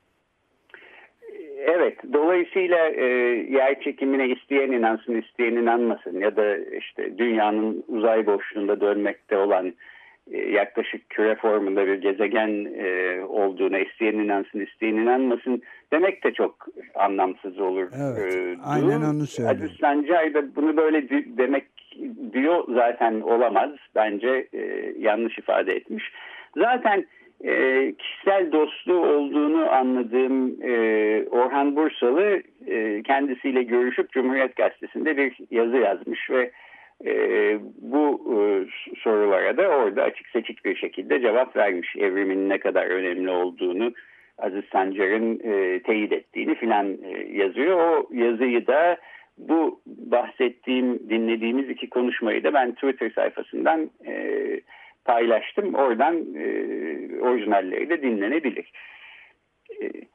Evet, 1.58 1.98
dolayısıyla 2.12 2.88
e, 2.88 3.04
yer 3.50 3.80
çekimine 3.80 4.28
isteyen 4.28 4.72
inansın, 4.72 5.14
isteyen 5.14 5.52
inanmasın 5.52 6.20
ya 6.20 6.36
da 6.36 6.56
işte 6.56 7.18
dünyanın 7.18 7.84
uzay 7.88 8.26
boşluğunda 8.26 8.80
dönmekte 8.80 9.36
olan 9.36 9.74
yaklaşık 10.30 11.10
küre 11.10 11.34
formunda 11.34 11.86
bir 11.86 11.94
gezegen 11.94 12.64
e, 12.78 13.20
olduğuna 13.24 13.78
isteyen 13.78 14.14
inansın 14.14 14.60
isteyen 14.60 14.94
inanmasın 14.94 15.62
demek 15.92 16.24
de 16.24 16.32
çok 16.32 16.66
anlamsız 16.94 17.58
olur. 17.58 17.88
Evet, 18.02 18.34
e, 18.34 18.56
aynen 18.64 19.00
onu 19.02 19.26
söylüyor. 19.26 19.56
Aziz 19.56 19.78
Sancar 19.80 20.34
da 20.34 20.56
bunu 20.56 20.76
böyle 20.76 21.08
demek 21.38 21.64
diyor 22.32 22.64
zaten 22.68 23.20
olamaz. 23.20 23.70
Bence 23.94 24.48
e, 24.52 24.92
yanlış 24.98 25.38
ifade 25.38 25.72
etmiş. 25.72 26.12
Zaten 26.56 27.06
e, 27.44 27.92
kişisel 27.98 28.52
dostluğu 28.52 29.06
olduğunu 29.06 29.70
anladığım 29.72 30.62
e, 30.62 31.24
Orhan 31.30 31.76
Bursalı 31.76 32.42
e, 32.66 33.02
kendisiyle 33.02 33.62
görüşüp 33.62 34.12
Cumhuriyet 34.12 34.56
Gazetesi'nde 34.56 35.16
bir 35.16 35.36
yazı 35.50 35.76
yazmış 35.76 36.30
ve 36.30 36.50
e, 37.04 37.12
bu 37.78 38.20
e, 38.32 38.38
sorulara 39.00 39.56
da 39.56 39.68
orada 39.68 40.02
açık 40.02 40.28
seçik 40.28 40.64
bir 40.64 40.76
şekilde 40.76 41.20
cevap 41.20 41.56
vermiş. 41.56 41.96
Evrimin 41.96 42.48
ne 42.48 42.58
kadar 42.58 42.86
önemli 42.86 43.30
olduğunu 43.30 43.92
Aziz 44.38 44.64
Sancar'ın 44.72 45.40
e, 45.44 45.82
teyit 45.82 46.12
ettiğini 46.12 46.54
filan 46.54 46.98
e, 47.04 47.32
yazıyor. 47.32 47.78
O 47.78 48.08
yazıyı 48.12 48.66
da 48.66 48.96
bu 49.38 49.80
bahsettiğim, 49.86 51.10
dinlediğimiz 51.10 51.70
iki 51.70 51.90
konuşmayı 51.90 52.44
da 52.44 52.54
ben 52.54 52.74
Twitter 52.74 53.10
sayfasından 53.10 53.90
paylaştım. 55.04 55.74
Oradan 55.74 56.14
orijinalleri 57.20 57.88
de 57.88 58.02
dinlenebilir. 58.02 58.72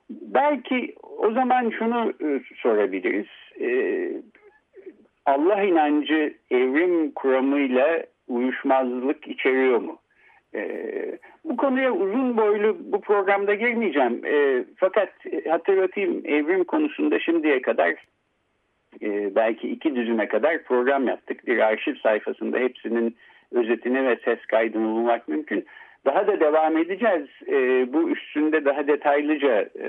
Belki 0.10 0.96
o 1.18 1.32
zaman 1.32 1.70
şunu 1.70 2.14
sorabiliriz. 2.56 3.28
Allah 5.26 5.64
inancı 5.64 6.34
evrim 6.52 7.12
kuramıyla 7.12 8.04
uyuşmazlık 8.28 9.28
içeriyor 9.28 9.80
mu? 9.80 10.00
E, 10.56 10.62
bu 11.46 11.58
konuya 11.58 11.92
uzun 11.92 12.38
boylu 12.38 12.78
bu 12.80 13.02
programda 13.02 13.54
girmeyeceğim. 13.54 14.26
E, 14.26 14.64
fakat 14.76 15.10
hatırlatayım 15.50 16.22
evrim 16.26 16.64
konusunda 16.64 17.20
şimdiye 17.20 17.62
kadar 17.62 17.96
e, 19.02 19.36
belki 19.36 19.70
iki 19.70 19.96
düzüne 19.96 20.28
kadar 20.28 20.64
program 20.64 21.08
yaptık. 21.08 21.48
Bir 21.48 21.60
arşiv 21.60 21.96
sayfasında 21.96 22.58
hepsinin 22.58 23.16
özetini 23.52 24.06
ve 24.06 24.18
ses 24.26 24.46
kaydını 24.46 24.86
bulmak 24.86 25.28
mümkün. 25.28 25.66
Daha 26.06 26.28
da 26.28 26.40
devam 26.40 26.78
edeceğiz. 26.78 27.28
E, 27.48 27.54
bu 27.94 28.10
üstünde 28.10 28.66
daha 28.66 28.88
detaylıca 28.88 29.70
e, 29.80 29.88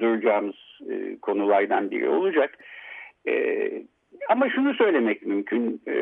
duracağımız 0.00 0.56
e, 0.90 1.16
konulardan 1.22 1.90
biri 1.90 2.08
olacak. 2.08 2.58
E, 3.28 3.70
ama 4.28 4.50
şunu 4.50 4.74
söylemek 4.74 5.26
mümkün. 5.26 5.80
E, 5.88 5.94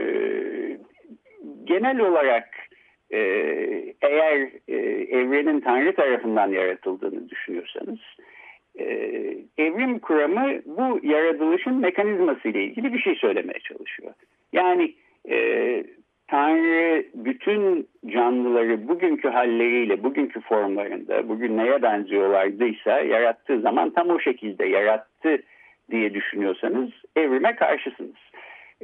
genel 1.65 2.01
olarak 2.01 2.49
e, 3.11 3.19
eğer 4.03 4.49
e, 4.69 4.77
evrenin 5.19 5.61
Tanrı 5.61 5.95
tarafından 5.95 6.49
yaratıldığını 6.49 7.29
düşünüyorsanız 7.29 7.99
e, 8.79 8.85
evrim 9.59 9.99
kuramı 9.99 10.61
bu 10.67 11.01
yaratılışın 11.03 11.75
mekanizması 11.75 12.49
ile 12.49 12.65
ilgili 12.65 12.93
bir 12.93 12.99
şey 12.99 13.15
söylemeye 13.15 13.59
çalışıyor. 13.61 14.13
Yani 14.53 14.95
e, 15.31 15.85
Tanrı 16.29 17.05
bütün 17.15 17.89
canlıları 18.07 18.89
bugünkü 18.89 19.29
halleriyle, 19.29 20.05
bugünkü 20.05 20.41
formlarında, 20.41 21.29
bugün 21.29 21.57
neye 21.57 21.83
benziyorlardıysa 21.83 23.01
yarattığı 23.01 23.61
zaman 23.61 23.91
tam 23.91 24.11
o 24.11 24.21
şekilde 24.21 24.67
yarattı 24.67 25.43
diye 25.93 26.15
düşünüyorsanız 26.15 26.91
evrime 27.17 27.57
karşısınız. 27.57 28.17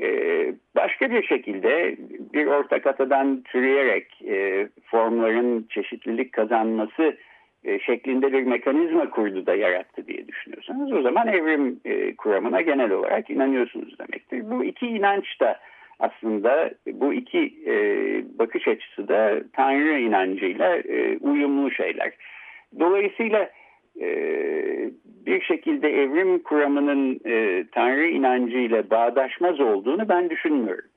Ee, 0.01 0.53
başka 0.77 1.11
bir 1.11 1.23
şekilde 1.23 1.97
bir 2.33 2.47
ortak 2.47 2.87
atadan 2.87 3.43
türeyerek 3.43 4.23
e, 4.23 4.69
formların 4.85 5.67
çeşitlilik 5.71 6.33
kazanması 6.33 7.17
e, 7.65 7.79
şeklinde 7.79 8.33
bir 8.33 8.43
mekanizma 8.43 9.11
kurdu 9.11 9.47
da 9.47 9.55
yarattı 9.55 10.07
diye 10.07 10.29
düşünüyorsanız 10.29 10.93
o 10.93 11.03
zaman 11.03 11.29
evrim 11.29 11.81
e, 11.85 12.17
kuramına 12.17 12.61
genel 12.61 12.91
olarak 12.91 13.31
inanıyorsunuz 13.31 13.99
demektir. 13.99 14.51
Bu 14.51 14.65
iki 14.65 14.87
inanç 14.87 15.41
da 15.41 15.59
aslında 15.99 16.71
bu 16.87 17.15
iki 17.15 17.55
e, 17.67 17.75
bakış 18.39 18.69
açısı 18.69 19.09
da 19.09 19.43
Tanrı 19.53 19.99
inancıyla 19.99 20.77
e, 20.77 21.19
uyumlu 21.19 21.71
şeyler. 21.71 22.13
Dolayısıyla 22.81 23.51
bir 25.27 25.41
şekilde 25.41 25.89
evrim 25.89 26.43
kuramının 26.43 27.21
e, 27.27 27.65
Tanrı 27.73 28.07
inancıyla 28.07 28.91
bağdaşmaz 28.91 29.61
olduğunu 29.61 30.09
ben 30.09 30.31
düşünmüyorum. 30.31 30.89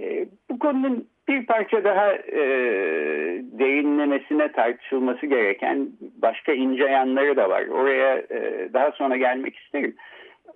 E, 0.00 0.26
bu 0.50 0.58
konunun 0.58 1.06
bir 1.28 1.46
parça 1.46 1.84
daha 1.84 2.12
e, 2.12 2.42
derinlemesine 3.42 4.52
tartışılması 4.52 5.26
gereken 5.26 5.88
başka 6.22 6.52
ince 6.52 6.84
yanları 6.84 7.36
da 7.36 7.50
var. 7.50 7.66
Oraya 7.66 8.18
e, 8.18 8.68
daha 8.72 8.92
sonra 8.92 9.16
gelmek 9.16 9.56
isterim. 9.56 9.96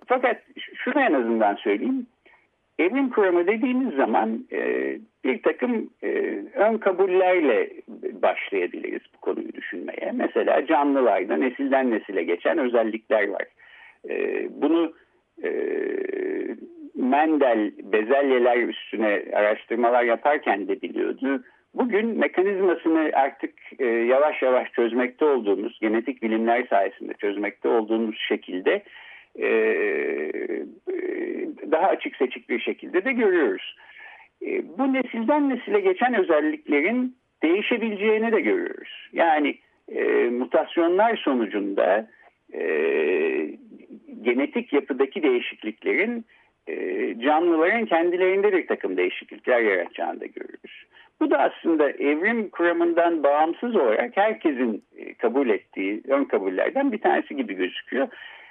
Fakat 0.05 0.41
şunu 0.73 0.99
en 0.99 1.13
azından 1.13 1.55
söyleyeyim. 1.55 2.07
Evrim 2.79 3.09
kuramı 3.09 3.47
dediğimiz 3.47 3.95
zaman 3.95 4.45
e, 4.51 4.91
bir 5.23 5.41
takım 5.41 5.89
e, 6.03 6.09
ön 6.53 6.77
kabullerle 6.77 7.69
başlayabiliriz 8.21 9.01
bu 9.15 9.21
konuyu 9.21 9.53
düşünmeye. 9.53 10.11
Mesela 10.13 10.65
canlılarda 10.65 11.37
nesilden 11.37 11.91
nesile 11.91 12.23
geçen 12.23 12.57
özellikler 12.57 13.27
var. 13.27 13.45
E, 14.09 14.47
bunu 14.61 14.93
e, 15.43 15.49
Mendel 16.95 17.71
bezelyeler 17.83 18.57
üstüne 18.57 19.23
araştırmalar 19.33 20.03
yaparken 20.03 20.67
de 20.67 20.81
biliyordu. 20.81 21.43
Bugün 21.73 22.19
mekanizmasını 22.19 23.11
artık 23.13 23.53
e, 23.79 23.85
yavaş 23.85 24.41
yavaş 24.41 24.71
çözmekte 24.71 25.25
olduğumuz, 25.25 25.79
genetik 25.81 26.21
bilimler 26.21 26.67
sayesinde 26.69 27.13
çözmekte 27.13 27.69
olduğumuz 27.69 28.17
şekilde 28.27 28.83
e, 29.39 29.47
daha 31.71 31.87
açık 31.87 32.15
seçik 32.15 32.49
bir 32.49 32.59
şekilde 32.59 33.05
de 33.05 33.11
görüyoruz. 33.11 33.75
E, 34.41 34.77
bu 34.77 34.93
nesilden 34.93 35.49
nesile 35.49 35.79
geçen 35.79 36.13
özelliklerin 36.13 37.15
değişebileceğini 37.43 38.31
de 38.31 38.41
görüyoruz. 38.41 39.09
Yani 39.13 39.55
e, 39.91 40.03
mutasyonlar 40.29 41.17
sonucunda 41.17 42.07
e, 42.53 42.61
genetik 44.21 44.73
yapıdaki 44.73 45.23
değişikliklerin 45.23 46.25
e, 46.67 46.75
canlıların 47.19 47.85
kendilerinde 47.85 48.53
bir 48.53 48.67
takım 48.67 48.97
değişiklikler 48.97 49.61
yaratacağını 49.61 50.21
da 50.21 50.25
görüyoruz. 50.25 50.85
Bu 51.19 51.31
da 51.31 51.37
aslında 51.37 51.89
evrim 51.89 52.49
kuramından 52.49 53.23
bağımsız 53.23 53.75
olarak 53.75 54.17
herkesin 54.17 54.83
e, 54.97 55.13
kabul 55.13 55.49
ettiği 55.49 56.01
ön 56.07 56.23
kabullerden 56.23 56.91
bir 56.91 57.01
tanesi 57.01 57.35
gibi 57.35 57.53
gözüküyor. 57.53 58.07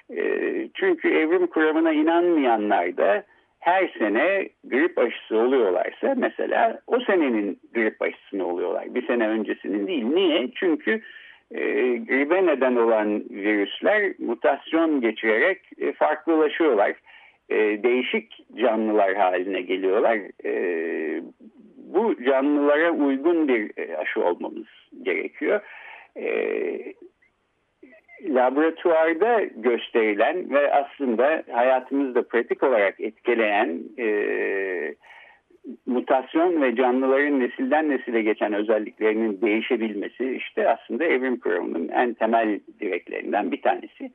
E, 0.09 0.67
çünkü 0.73 1.09
evrim 1.09 1.47
kuramına 1.47 1.93
inanmayanlar 1.93 2.97
da 2.97 3.23
her 3.59 3.87
sene 3.99 4.49
grip 4.63 4.97
aşısı 4.97 5.37
oluyorlarsa 5.37 6.13
mesela 6.17 6.79
o 6.87 6.99
senenin 6.99 7.59
grip 7.73 8.01
aşısını 8.01 8.47
oluyorlar. 8.47 8.95
Bir 8.95 9.07
sene 9.07 9.27
öncesinin 9.27 9.87
değil. 9.87 10.03
Niye? 10.03 10.49
Çünkü 10.55 11.01
e, 11.51 11.61
gribe 11.97 12.45
neden 12.45 12.75
olan 12.75 13.23
virüsler 13.29 14.13
mutasyon 14.19 15.01
geçirerek 15.01 15.61
e, 15.77 15.93
farklılaşıyorlar. 15.93 16.93
E, 17.49 17.83
değişik 17.83 18.45
canlılar 18.55 19.15
haline 19.15 19.61
geliyorlar. 19.61 20.19
E, 20.45 21.21
bu 21.77 22.23
canlılara 22.23 22.91
uygun 22.91 23.47
bir 23.47 23.71
e, 23.77 23.97
aşı 23.97 24.23
olmamız 24.23 24.67
gerekiyor. 25.03 25.61
E, 26.17 26.29
laboratuvarda 28.23 29.41
gösterilen 29.55 30.49
ve 30.49 30.73
aslında 30.73 31.43
hayatımızda 31.51 32.27
pratik 32.27 32.63
olarak 32.63 32.99
etkileyen 32.99 33.79
e, 33.99 34.07
mutasyon 35.85 36.61
ve 36.61 36.75
canlıların 36.75 37.39
nesilden 37.39 37.89
nesile 37.89 38.21
geçen 38.21 38.53
özelliklerinin 38.53 39.41
değişebilmesi 39.41 40.35
işte 40.35 40.69
aslında 40.69 41.03
evrim 41.03 41.39
kuramının 41.39 41.89
en 41.89 42.13
temel 42.13 42.59
direklerinden 42.79 43.51
bir 43.51 43.61
tanesi. 43.61 44.11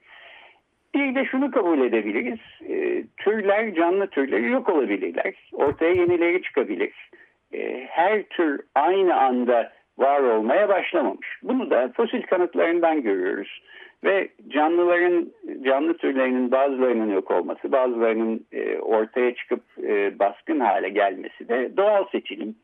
Bir 0.94 1.14
de 1.14 1.24
şunu 1.24 1.50
kabul 1.50 1.80
edebiliriz. 1.80 2.40
E, 2.68 3.04
türler, 3.16 3.74
canlı 3.74 4.06
türleri 4.06 4.50
yok 4.50 4.68
olabilirler. 4.68 5.34
Ortaya 5.52 5.92
yenileri 5.92 6.42
çıkabilir. 6.42 7.10
E, 7.52 7.86
her 7.90 8.22
tür 8.22 8.60
aynı 8.74 9.16
anda 9.16 9.72
var 9.98 10.20
olmaya 10.20 10.68
başlamamış. 10.68 11.28
Bunu 11.42 11.70
da 11.70 11.92
fosil 11.96 12.22
kanıtlarından 12.22 13.02
görüyoruz. 13.02 13.62
Ve 14.04 14.28
canlıların, 14.48 15.32
canlı 15.64 15.96
türlerinin 15.96 16.50
bazılarının 16.50 17.12
yok 17.12 17.30
olması, 17.30 17.72
bazılarının 17.72 18.46
e, 18.52 18.78
ortaya 18.78 19.34
çıkıp 19.34 19.62
e, 19.82 20.18
baskın 20.18 20.60
hale 20.60 20.88
gelmesi 20.88 21.48
de 21.48 21.76
doğal 21.76 22.04
seçilim. 22.12 22.54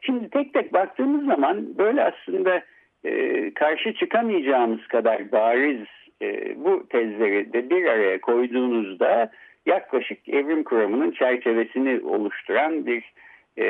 Şimdi 0.00 0.30
tek 0.30 0.54
tek 0.54 0.72
baktığımız 0.72 1.26
zaman 1.26 1.78
böyle 1.78 2.04
aslında 2.04 2.62
e, 3.04 3.54
karşı 3.54 3.94
çıkamayacağımız 3.94 4.86
kadar 4.86 5.32
bariz 5.32 5.86
e, 6.22 6.56
bu 6.64 6.88
tezleri 6.88 7.52
de 7.52 7.70
bir 7.70 7.84
araya 7.84 8.20
koyduğunuzda 8.20 9.30
yaklaşık 9.66 10.28
evrim 10.28 10.64
kuramının 10.64 11.10
çerçevesini 11.10 12.00
oluşturan 12.04 12.86
bir 12.86 13.12
e, 13.58 13.66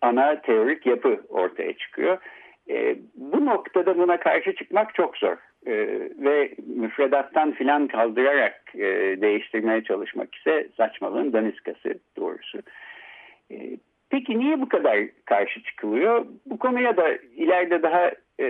ana 0.00 0.40
teorik 0.40 0.86
yapı 0.86 1.20
ortaya 1.28 1.72
çıkıyor. 1.72 2.18
E, 2.70 2.96
bu 3.14 3.46
noktada 3.46 3.98
buna 3.98 4.20
karşı 4.20 4.54
çıkmak 4.54 4.94
çok 4.94 5.16
zor 5.16 5.36
e, 5.66 5.72
ve 6.18 6.54
müfredattan 6.76 7.52
filan 7.52 7.86
kaldırarak 7.86 8.62
e, 8.74 8.80
değiştirmeye 9.20 9.84
çalışmak 9.84 10.34
ise 10.34 10.68
saçmalığın 10.76 11.32
daniskası 11.32 11.98
doğrusu. 12.16 12.58
E, 13.50 13.56
peki 14.10 14.38
niye 14.38 14.60
bu 14.60 14.68
kadar 14.68 14.98
karşı 15.24 15.62
çıkılıyor? 15.62 16.26
Bu 16.46 16.58
konuya 16.58 16.96
da 16.96 17.12
ileride 17.36 17.82
daha 17.82 18.10
e, 18.40 18.46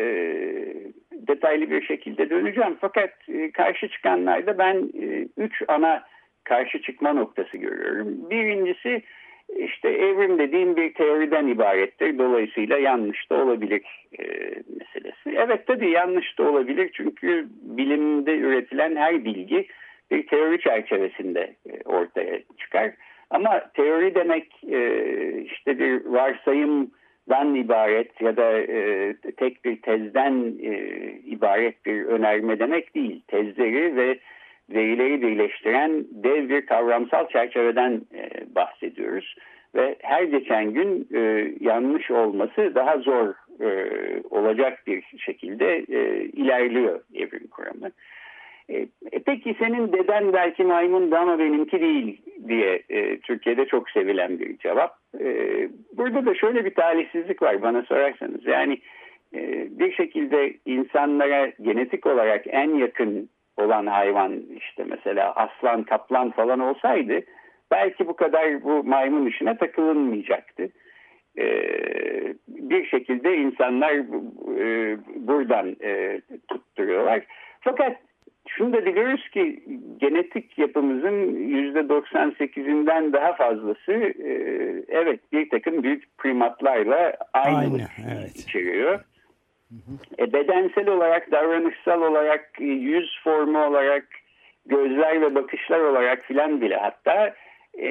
detaylı 1.13 1.71
bir 1.71 1.83
şekilde 1.83 2.31
döneceğim. 2.31 2.77
Fakat 2.81 3.11
e, 3.29 3.51
karşı 3.51 3.89
çıkanlarda 3.89 4.59
ben 4.59 4.91
e, 5.03 5.29
üç 5.37 5.63
ana 5.69 6.05
karşı 6.45 6.83
çıkma 6.83 7.13
noktası 7.13 7.57
görüyorum. 7.57 8.31
Birincisi 8.31 9.03
işte 9.59 9.89
evrim 9.89 10.39
dediğim 10.39 10.77
bir 10.77 10.95
teoriden 10.95 11.47
ibarettir. 11.47 12.19
Dolayısıyla 12.19 12.79
yanlış 12.79 13.31
da 13.31 13.35
olabilir 13.35 13.83
e, 14.19 14.25
meselesi. 14.79 15.31
Evet 15.37 15.67
tabii 15.67 15.91
yanlış 15.91 16.39
da 16.39 16.43
olabilir 16.43 16.91
çünkü 16.95 17.47
bilimde 17.63 18.39
üretilen 18.39 18.97
her 18.97 19.25
bilgi 19.25 19.67
bir 20.11 20.27
teori 20.27 20.61
çerçevesinde 20.61 21.55
e, 21.71 21.83
ortaya 21.85 22.41
çıkar. 22.59 22.91
Ama 23.31 23.63
teori 23.75 24.15
demek 24.15 24.65
e, 24.73 24.81
işte 25.43 25.79
bir 25.79 26.05
varsayımdan 26.05 27.55
ibaret 27.55 28.21
ya 28.21 28.37
da 28.37 28.59
e, 28.59 29.15
tek 29.37 29.65
bir 29.65 29.83
tezden 29.83 30.55
e, 30.63 30.79
ibaret 31.27 31.87
bir 31.87 32.05
önerme 32.05 32.59
demek 32.59 32.95
değil. 32.95 33.23
Tezleri 33.29 33.97
ve 33.97 34.19
verileri 34.71 35.23
birleştiren 35.23 36.05
dev 36.11 36.49
bir 36.49 36.67
kavramsal 36.67 37.29
çerçeveden 37.29 38.01
bahsediyoruz. 38.55 39.37
Ve 39.75 39.97
her 40.03 40.23
geçen 40.23 40.73
gün 40.73 41.09
e, 41.15 41.53
yanlış 41.61 42.11
olması 42.11 42.75
daha 42.75 42.99
zor 42.99 43.35
e, 43.61 43.89
olacak 44.31 44.83
bir 44.87 45.05
şekilde 45.19 45.77
e, 45.77 46.25
ilerliyor 46.25 47.01
evrim 47.15 47.47
kuramı. 47.47 47.91
E, 48.69 48.77
e, 49.13 49.19
peki 49.27 49.57
senin 49.59 49.93
deden 49.93 50.33
belki 50.33 50.65
maymundu 50.65 51.17
ama 51.17 51.39
benimki 51.39 51.81
değil 51.81 52.23
diye 52.49 52.83
e, 52.89 53.19
Türkiye'de 53.21 53.67
çok 53.67 53.91
sevilen 53.91 54.39
bir 54.39 54.59
cevap. 54.59 54.97
E, 55.21 55.29
burada 55.97 56.27
da 56.27 56.35
şöyle 56.35 56.65
bir 56.65 56.75
talihsizlik 56.75 57.43
var 57.43 57.63
bana 57.63 57.83
sorarsanız. 57.83 58.47
Yani 58.47 58.79
e, 59.35 59.69
bir 59.71 59.93
şekilde 59.93 60.55
insanlara 60.67 61.53
genetik 61.63 62.07
olarak 62.07 62.45
en 62.47 62.75
yakın 62.75 63.29
olan 63.57 63.87
hayvan 63.87 64.43
işte 64.57 64.85
mesela 64.85 65.33
aslan, 65.35 65.83
kaplan 65.83 66.31
falan 66.31 66.61
olsaydı 66.61 67.21
belki 67.75 68.07
bu 68.09 68.17
kadar 68.17 68.65
bu 68.65 68.85
maymun 68.85 69.27
işine 69.27 69.57
takılınmayacaktı. 69.57 70.69
Ee, 71.39 72.35
bir 72.49 72.87
şekilde 72.87 73.37
insanlar 73.37 73.93
e, 74.61 74.97
buradan 75.17 75.77
e, 75.83 76.21
tutturuyorlar. 76.49 77.23
Fakat 77.61 77.97
şunu 78.49 78.73
da 78.73 78.87
biliyoruz 78.87 79.29
ki 79.29 79.65
genetik 80.01 80.59
yapımızın 80.59 81.37
yüzde 81.37 81.79
98'inden 81.79 83.13
daha 83.13 83.33
fazlası 83.33 83.93
e, 83.93 84.33
evet 84.89 85.21
bir 85.33 85.51
takım 85.51 85.83
büyük 85.83 86.19
primatlarla 86.19 87.17
aynı, 87.33 87.57
aynı 87.57 87.87
evet. 88.19 88.37
içeriyor. 88.37 89.01
E, 90.19 90.33
bedensel 90.33 90.89
olarak, 90.89 91.33
davranışsal 91.33 92.03
olarak, 92.03 92.51
e, 92.61 92.65
yüz 92.65 93.21
formu 93.25 93.65
olarak, 93.65 94.07
gözler 94.67 95.21
ve 95.21 95.35
bakışlar 95.35 95.81
olarak 95.81 96.23
filan 96.23 96.61
bile 96.61 96.77
hatta 96.77 97.35
e, 97.81 97.89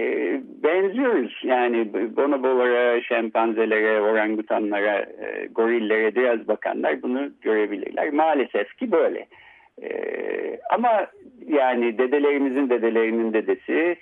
benziyoruz. 0.63 1.41
Yani 1.43 1.93
bonobolara, 1.93 3.01
şempanzelere, 3.01 4.01
orangutanlara, 4.01 4.99
e, 4.99 5.47
gorillere 5.51 6.15
biraz 6.15 6.47
bakanlar 6.47 7.01
bunu 7.01 7.31
görebilirler. 7.41 8.13
Maalesef 8.13 8.77
ki 8.77 8.91
böyle. 8.91 9.27
E, 9.81 9.89
ama 10.69 11.07
yani 11.47 11.97
dedelerimizin 11.97 12.69
dedelerinin 12.69 13.33
dedesi 13.33 13.97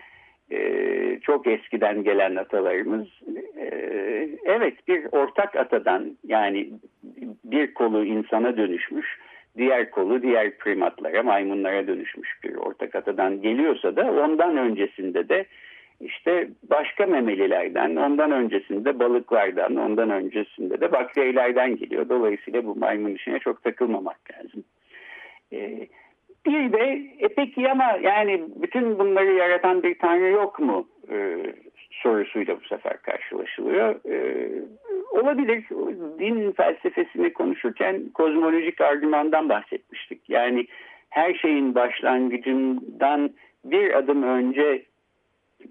e, 0.51 1.19
çok 1.21 1.47
eskiden 1.47 2.03
gelen 2.03 2.35
atalarımız 2.35 3.07
e, 3.57 3.67
evet 4.45 4.87
bir 4.87 5.05
ortak 5.11 5.55
atadan 5.55 6.17
yani 6.27 6.69
bir 7.45 7.73
kolu 7.73 8.05
insana 8.05 8.57
dönüşmüş 8.57 9.17
diğer 9.57 9.91
kolu 9.91 10.21
diğer 10.21 10.57
primatlara, 10.57 11.23
maymunlara 11.23 11.87
dönüşmüş 11.87 12.29
bir 12.43 12.55
ortak 12.55 12.95
atadan 12.95 13.41
geliyorsa 13.41 13.95
da 13.95 14.11
ondan 14.11 14.57
öncesinde 14.57 15.29
de 15.29 15.45
işte 16.03 16.47
başka 16.69 17.05
memelilerden, 17.05 17.95
ondan 17.95 18.31
öncesinde 18.31 18.99
balıklardan, 18.99 19.75
ondan 19.75 20.09
öncesinde 20.09 20.81
de 20.81 20.91
bakterilerden 20.91 21.75
geliyor. 21.75 22.09
Dolayısıyla 22.09 22.65
bu 22.65 22.75
maymun 22.75 23.15
işine 23.15 23.39
çok 23.39 23.63
takılmamak 23.63 24.19
lazım. 24.33 24.63
Ee, 25.53 25.87
bir 26.45 26.73
de 26.73 27.01
e 27.19 27.27
peki 27.27 27.71
ama 27.71 27.99
yani 28.01 28.41
bütün 28.55 28.99
bunları 28.99 29.33
yaratan 29.33 29.83
bir 29.83 29.99
tanrı 29.99 30.29
yok 30.29 30.59
mu 30.59 30.87
ee, 31.11 31.37
sorusuyla 31.91 32.61
bu 32.61 32.67
sefer 32.67 33.01
karşılaşılıyor. 33.01 33.95
Ee, 34.09 34.49
olabilir. 35.11 35.63
Din 36.19 36.51
felsefesini 36.51 37.33
konuşurken 37.33 38.09
kozmolojik 38.13 38.81
argümandan 38.81 39.49
bahsetmiştik. 39.49 40.29
Yani 40.29 40.67
her 41.09 41.33
şeyin 41.33 41.75
başlangıcından 41.75 43.31
bir 43.65 43.97
adım 43.97 44.23
önce 44.23 44.85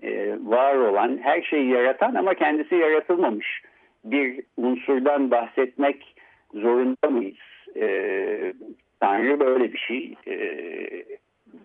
e, 0.02 0.36
var 0.44 0.76
olan, 0.76 1.18
her 1.22 1.42
şeyi 1.42 1.68
yaratan 1.68 2.14
ama 2.14 2.34
kendisi 2.34 2.74
yaratılmamış 2.74 3.62
bir 4.04 4.40
unsurdan 4.56 5.30
bahsetmek 5.30 6.14
zorunda 6.54 7.10
mıyız? 7.10 7.36
E, 7.76 8.52
Tanrı 9.00 9.40
böyle 9.40 9.72
bir 9.72 9.78
şey. 9.78 10.14
E, 10.26 10.36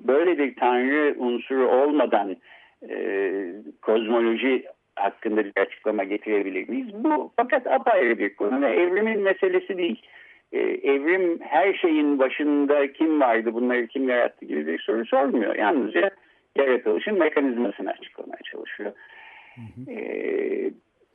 böyle 0.07 0.37
bir 0.37 0.55
Tanrı 0.55 1.15
unsuru 1.17 1.67
olmadan 1.67 2.35
e, 2.89 3.31
kozmoloji 3.81 4.65
hakkında 4.95 5.45
bir 5.45 5.53
açıklama 5.55 6.03
getirebilir 6.03 6.69
miyiz? 6.69 6.87
Bu 6.93 7.31
fakat 7.35 7.67
apayrı 7.67 8.19
bir 8.19 8.35
konu 8.35 8.67
evrimin 8.67 9.21
meselesi 9.21 9.77
değil. 9.77 10.01
Evrim 10.83 11.39
her 11.41 11.73
şeyin 11.73 12.19
başında 12.19 12.93
kim 12.93 13.21
vardı, 13.21 13.53
bunları 13.53 13.87
kim 13.87 14.09
yarattı 14.09 14.45
gibi 14.45 14.67
bir 14.67 14.79
soru 14.79 15.05
sormuyor. 15.05 15.55
Yalnızca 15.55 16.11
yaratılışın 16.55 17.19
mekanizmasını 17.19 17.89
açıklamaya 17.89 18.41
çalışıyor. 18.51 18.91
Ee, 19.89 20.71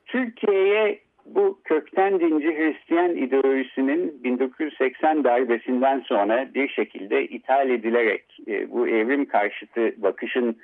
Türkiye'ye 0.06 0.98
bu 1.26 1.60
kökten 1.64 2.20
dinci 2.20 2.58
Hristiyan 2.58 3.16
ideolojisinin 3.16 4.24
1980 4.24 5.24
darbesinden 5.24 6.00
sonra 6.00 6.54
bir 6.54 6.68
şekilde 6.68 7.24
ithal 7.24 7.70
edilerek 7.70 8.24
e, 8.48 8.70
bu 8.70 8.88
evrim 8.88 9.24
karşıtı 9.24 10.02
bakışın 10.02 10.56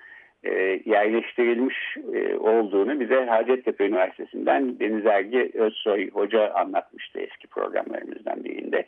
e, 0.45 0.81
yerleştirilmiş 0.85 1.97
e, 2.15 2.37
olduğunu 2.37 3.01
bize 3.01 3.25
Hacettepe 3.25 3.87
Üniversitesi'nden 3.87 4.81
Deniz 4.81 5.07
Ergi 5.07 5.51
Özsoy 5.55 6.11
Hoca 6.11 6.53
anlatmıştı 6.55 7.21
eski 7.21 7.47
programlarımızdan 7.47 8.45
birinde. 8.45 8.85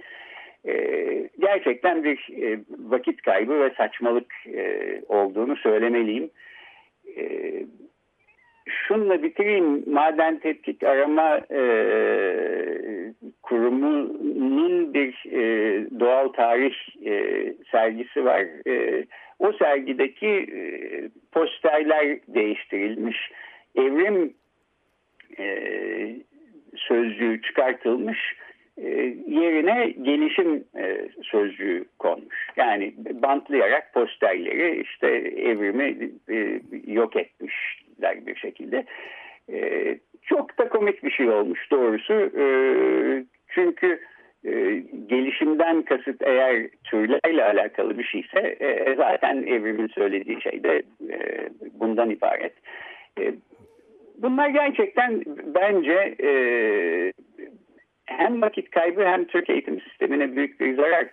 E, 0.67 0.75
gerçekten 1.41 2.05
bir 2.05 2.29
e, 2.43 2.61
vakit 2.79 3.23
kaybı 3.23 3.61
ve 3.61 3.71
saçmalık 3.77 4.35
e, 4.47 5.01
olduğunu 5.09 5.57
söylemeliyim. 5.57 6.31
E, 7.17 7.53
şunla 8.69 9.23
bitireyim. 9.23 9.93
Maden 9.93 10.39
Tetkik 10.39 10.83
Arama 10.83 11.41
e, 11.51 11.63
Kurumu'nun 13.43 14.95
bir 14.95 15.25
e, 15.33 15.41
doğal 16.01 16.29
tarih 16.29 16.75
e, 17.07 17.45
sergisi 17.71 18.25
var. 18.25 18.47
E, 18.67 19.05
o 19.39 19.53
sergideki 19.53 20.27
e, 20.27 20.61
posterler 21.33 22.19
değiştirilmiş. 22.29 23.31
Evrim 23.77 24.35
e, 25.39 25.47
sözcüğü 26.77 27.43
çıkartılmış. 27.43 28.19
E, 28.43 28.48
yerine 29.27 29.95
gelişim 30.03 30.65
e, 30.77 31.09
sözcüğü 31.23 31.85
konmuş. 31.99 32.49
Yani 32.57 32.95
bantlayarak 33.23 33.95
posterleri 33.95 34.83
işte 34.83 35.07
evrimi 35.37 36.11
e, 36.31 36.61
yok 36.87 37.17
etmişler 37.17 38.27
bir 38.27 38.37
şekilde. 38.37 38.85
E, 39.53 39.99
çok 40.23 40.59
da 40.59 40.69
komik 40.69 41.05
bir 41.05 41.11
şey 41.11 41.31
olmuş 41.31 41.71
doğrusu. 41.71 42.15
E, 42.15 42.45
çünkü 43.49 44.01
e, 44.45 44.83
gelişimden 45.07 45.83
kasıt 45.83 46.23
eğer 46.23 46.69
türlerle 46.85 47.45
alakalı 47.45 47.99
bir 47.99 48.05
şeyse 48.05 48.41
e, 48.61 48.95
zaten 48.97 49.37
evrimin 49.37 49.87
söylediği 49.87 50.43
şey 50.43 50.65
de 50.65 50.83
e, 51.11 51.49
bundan 51.81 52.11
ibaret. 52.11 52.53
E, 53.21 53.35
bunlar 54.19 54.49
gerçekten 54.49 55.23
bence 55.55 56.15
e, 56.23 56.31
hem 58.09 58.43
vakit 58.43 58.71
kaybı 58.71 59.05
hem 59.05 59.25
Türk 59.25 59.51
eğitim 59.51 59.81
sistemine 59.81 60.37
büyük 60.37 60.61
bir 60.61 60.77
zarar. 60.77 61.07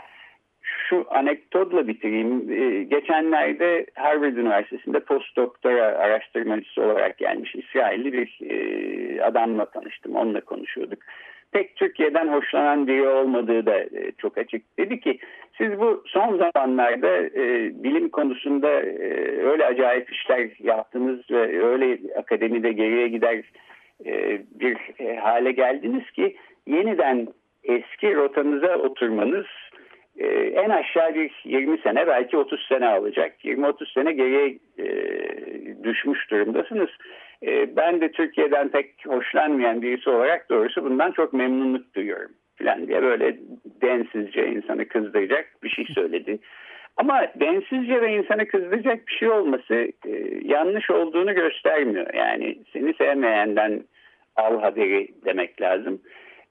Şu 0.62 1.06
anekdotla 1.10 1.88
bitireyim. 1.88 2.52
Ee, 2.52 2.84
geçenlerde 2.84 3.86
Harvard 3.96 4.38
Üniversitesi'nde 4.38 5.00
postdoktora 5.00 5.84
araştırmacısı 5.84 6.82
olarak 6.84 7.18
gelmiş 7.18 7.56
İsrailli 7.56 8.14
bir 8.14 8.40
e, 8.50 9.22
adamla 9.22 9.66
tanıştım. 9.66 10.16
Onunla 10.16 10.42
konuşuyorduk. 10.42 11.00
Pek 11.52 11.76
Türkiye'den 11.76 12.28
hoşlanan 12.28 12.88
biri 12.88 13.08
olmadığı 13.08 13.66
da 13.66 13.80
e, 13.80 14.12
çok 14.18 14.38
açık. 14.38 14.78
Dedi 14.80 15.00
ki 15.00 15.20
siz 15.58 15.80
bu 15.80 16.04
son 16.08 16.38
zamanlarda 16.38 17.18
e, 17.18 17.72
bilim 17.84 18.10
konusunda 18.10 18.70
öyle 19.52 19.66
acayip 19.66 20.14
işler 20.14 20.50
yaptınız 20.60 21.32
ve 21.32 21.66
öyle 21.66 22.00
akademide 22.18 22.72
geriye 22.72 23.08
gider 23.08 23.42
bir 24.60 24.78
hale 25.18 25.52
geldiniz 25.52 26.12
ki 26.12 26.36
yeniden 26.68 27.28
eski 27.64 28.16
rotanıza 28.16 28.78
oturmanız 28.78 29.46
e, 30.18 30.28
en 30.36 30.70
aşağı 30.70 31.16
bir 31.16 31.32
20 31.44 31.78
sene 31.78 32.08
belki 32.08 32.38
30 32.38 32.66
sene 32.70 32.88
alacak. 32.88 33.46
20-30 33.46 33.94
sene 33.94 34.12
geriye 34.12 34.58
e, 34.80 34.86
düşmüş 35.84 36.32
durumdasınız. 36.32 36.90
E, 37.44 37.76
ben 37.76 38.02
de 38.02 38.12
Türkiye'den 38.12 38.70
pek 38.70 39.06
hoşlanmayan 39.08 39.82
birisi 39.82 40.10
olarak 40.10 40.50
doğrusu 40.50 40.84
bundan 40.84 41.12
çok 41.12 41.34
memnunluk 41.34 41.96
duyuyorum 41.96 42.32
falan 42.60 42.88
diye 42.88 43.02
böyle 43.02 43.38
densizce 43.82 44.48
insanı 44.48 44.88
kızdıracak 44.88 45.46
bir 45.64 45.70
şey 45.70 45.86
söyledi. 45.86 46.40
Ama 46.98 47.28
densizce 47.40 48.02
ve 48.02 48.14
insanı 48.18 48.48
kızdıracak 48.48 49.08
bir 49.08 49.14
şey 49.14 49.30
olması 49.30 49.74
e, 50.06 50.12
yanlış 50.42 50.90
olduğunu 50.90 51.36
göstermiyor. 51.36 52.14
Yani 52.14 52.58
seni 52.74 52.94
sevmeyenden 52.94 53.84
al 54.36 54.62
haberi 54.62 55.08
demek 55.26 55.62
lazım. 55.62 56.02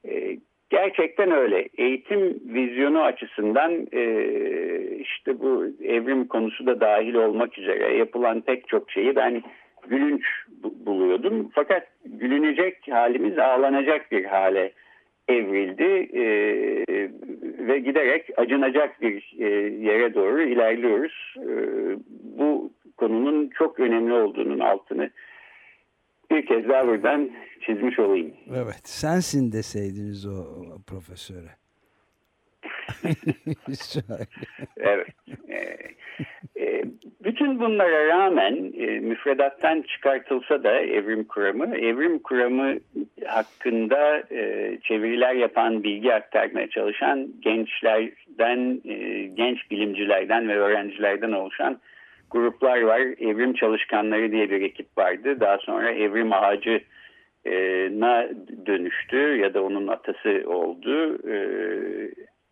E, 0.09 0.37
gerçekten 0.71 1.31
öyle. 1.31 1.69
Eğitim 1.79 2.41
vizyonu 2.45 3.03
açısından 3.03 3.87
e, 3.93 4.03
işte 4.97 5.41
bu 5.41 5.67
evrim 5.83 6.27
konusu 6.27 6.67
da 6.67 6.81
dahil 6.81 7.15
olmak 7.15 7.59
üzere 7.59 7.97
yapılan 7.97 8.41
pek 8.41 8.69
çok 8.69 8.91
şeyi 8.91 9.17
ben 9.17 9.43
gülünç 9.89 10.25
buluyordum. 10.63 11.51
Fakat 11.55 11.87
gülünecek 12.05 12.79
halimiz 12.91 13.39
ağlanacak 13.39 14.13
bir 14.13 14.25
hale 14.25 14.73
evrildi 15.29 16.09
e, 16.13 16.25
ve 17.69 17.79
giderek 17.79 18.31
acınacak 18.37 19.03
bir 19.03 19.33
yere 19.81 20.15
doğru 20.15 20.43
ilerliyoruz. 20.43 21.35
Bu 22.39 22.73
konunun 22.97 23.49
çok 23.49 23.81
önemli 23.81 24.13
olduğunun 24.13 24.59
altını 24.59 25.11
bir 26.31 26.47
kez 26.47 26.69
daha 26.69 26.87
buradan 26.87 27.31
çizmiş 27.67 27.99
olayım. 27.99 28.35
Evet 28.51 28.89
sensin 28.89 29.53
deseydiniz 29.53 30.27
o 30.27 30.45
profesöre. 30.87 31.51
evet. 34.77 35.07
Ee, 35.49 35.77
e, 36.57 36.85
bütün 37.25 37.61
bunlara 37.61 38.09
rağmen 38.09 38.73
e, 38.79 38.87
müfredattan 38.87 39.83
çıkartılsa 39.83 40.63
da 40.63 40.81
evrim 40.81 41.25
kuramı, 41.25 41.77
evrim 41.77 42.19
kuramı 42.19 42.75
hakkında 43.27 44.23
e, 44.31 44.79
çeviriler 44.83 45.35
yapan, 45.35 45.83
bilgi 45.83 46.15
aktarmaya 46.15 46.71
çalışan 46.71 47.29
gençlerden, 47.41 48.81
genç 49.35 49.71
bilimcilerden 49.71 50.49
ve 50.49 50.59
öğrencilerden 50.59 51.33
oluşan 51.33 51.81
gruplar 52.31 52.83
var. 52.83 53.01
Evrim 53.01 53.55
Çalışkanları 53.55 54.33
diye 54.33 54.51
bir 54.51 54.63
ekip 54.63 54.99
vardı. 54.99 55.41
Daha 55.41 55.59
sonra 55.59 55.91
Evrim 55.91 56.33
Ağacı 56.33 56.81
na 58.01 58.29
dönüştü 58.67 59.17
ya 59.17 59.55
da 59.55 59.63
onun 59.63 59.89
atası 59.89 60.43
oldu. 60.47 61.19
E, 61.31 61.37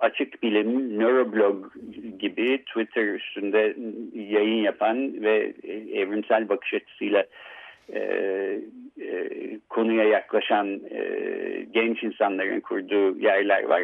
açık 0.00 0.42
bilim, 0.42 0.98
nöroblog 0.98 1.72
gibi 2.18 2.64
Twitter 2.64 3.14
üstünde 3.14 3.76
yayın 4.14 4.62
yapan 4.62 5.22
ve 5.22 5.52
evrimsel 5.94 6.48
bakış 6.48 6.74
açısıyla 6.74 7.24
e, 7.92 8.00
e, 9.00 9.28
konuya 9.68 10.04
yaklaşan 10.04 10.80
e, 10.90 11.02
genç 11.72 12.02
insanların 12.02 12.60
kurduğu 12.60 13.18
yerler 13.18 13.64
var. 13.64 13.82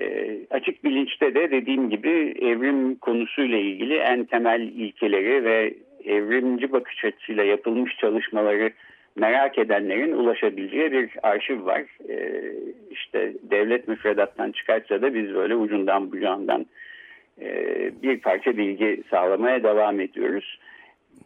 E, 0.00 0.38
açık 0.50 0.84
bilinçte 0.84 1.34
de 1.34 1.50
dediğim 1.50 1.90
gibi 1.90 2.34
evrim 2.40 2.94
konusuyla 2.94 3.58
ilgili 3.58 3.96
en 3.96 4.24
temel 4.24 4.60
ilkeleri 4.60 5.44
ve 5.44 5.74
evrimci 6.04 6.72
bakış 6.72 7.04
açısıyla 7.04 7.44
yapılmış 7.44 7.96
çalışmaları 7.96 8.72
merak 9.16 9.58
edenlerin 9.58 10.12
ulaşabileceği 10.12 10.92
bir 10.92 11.10
arşiv 11.22 11.66
var. 11.66 11.82
E, 12.08 12.42
işte 12.90 13.32
devlet 13.42 13.88
müfredattan 13.88 14.52
çıkarsa 14.52 15.02
da 15.02 15.14
biz 15.14 15.34
böyle 15.34 15.56
ucundan 15.56 16.12
bucağından 16.12 16.66
e, 17.40 17.48
bir 18.02 18.20
parça 18.20 18.56
bilgi 18.56 19.02
sağlamaya 19.10 19.62
devam 19.62 20.00
ediyoruz. 20.00 20.58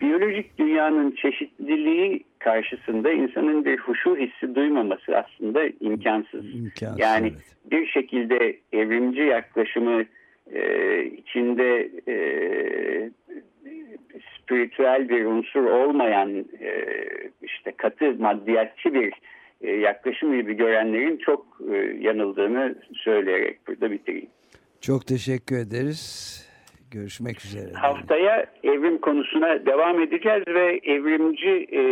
Biyolojik 0.01 0.59
dünyanın 0.59 1.11
çeşitliliği 1.11 2.25
karşısında 2.39 3.11
insanın 3.11 3.65
bir 3.65 3.79
huşu 3.79 4.17
hissi 4.17 4.55
duymaması 4.55 5.17
aslında 5.17 5.67
imkansız. 5.81 6.55
İmkansız, 6.55 6.99
yani 6.99 7.27
evet. 7.27 7.57
bir 7.71 7.87
şekilde 7.87 8.57
evrimci 8.73 9.21
yaklaşımı 9.21 10.05
e, 10.53 11.05
içinde 11.05 11.91
e, 12.09 12.17
spiritüel 14.47 15.09
bir 15.09 15.25
unsur 15.25 15.65
olmayan 15.65 16.37
e, 16.61 16.85
işte 17.43 17.73
katı 17.77 18.15
maddiyatçı 18.15 18.95
bir 18.95 19.13
e, 19.61 19.71
yaklaşım 19.71 20.37
gibi 20.37 20.55
görenlerin 20.55 21.17
çok 21.17 21.61
e, 21.73 21.77
yanıldığını 22.01 22.75
söyleyerek 22.93 23.69
burada 23.69 23.91
bitireyim. 23.91 24.29
Çok 24.81 25.07
teşekkür 25.07 25.57
ederiz. 25.57 26.46
Görüşmek 26.91 27.45
üzere. 27.45 27.73
Haftaya 27.73 28.47
evrim 28.63 28.99
konusuna 28.99 29.67
devam 29.67 30.01
edeceğiz 30.01 30.43
ve 30.49 30.81
evrimci 30.85 31.67
e, 31.73 31.83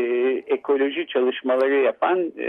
ekoloji 0.54 1.06
çalışmaları 1.06 1.74
yapan 1.74 2.18
e, 2.38 2.48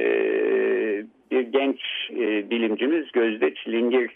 bir 1.32 1.42
genç 1.42 1.80
e, 2.12 2.50
bilimcimiz 2.50 3.12
Gözde 3.12 3.54
Çilingir 3.56 4.12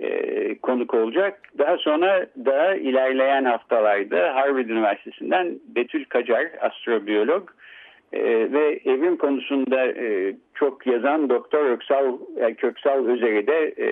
e, 0.00 0.58
konuk 0.58 0.94
olacak. 0.94 1.40
Daha 1.58 1.76
sonra 1.76 2.26
da 2.44 2.74
ilerleyen 2.74 3.44
haftalarda 3.44 4.34
Harvard 4.34 4.68
Üniversitesi'nden 4.68 5.60
Betül 5.76 6.04
Kacar, 6.04 6.46
astrobiyolog 6.60 7.50
e, 8.12 8.22
ve 8.52 8.80
evrim 8.84 9.16
konusunda 9.16 9.86
e, 9.86 10.34
çok 10.54 10.86
yazan 10.86 11.30
Doktor 11.30 11.70
Öksal, 11.70 12.18
Köksal 12.56 13.06
Özer'i 13.06 13.46
de 13.46 13.74
e, 13.78 13.86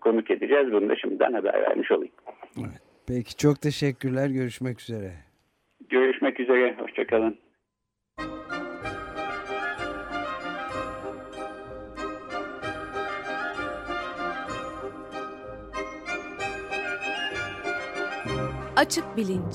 konuk 0.00 0.30
edeceğiz. 0.30 0.72
Bunu 0.72 0.88
da 0.88 0.96
şimdiden 0.96 1.32
haber 1.32 1.62
vermiş 1.62 1.90
olayım. 1.90 2.14
Evet. 2.58 2.83
Peki 3.06 3.36
çok 3.36 3.60
teşekkürler. 3.60 4.28
Görüşmek 4.28 4.80
üzere. 4.80 5.12
Görüşmek 5.90 6.40
üzere. 6.40 6.76
Hoşçakalın. 6.78 7.38
Açık 18.76 19.16
Bilinç 19.16 19.54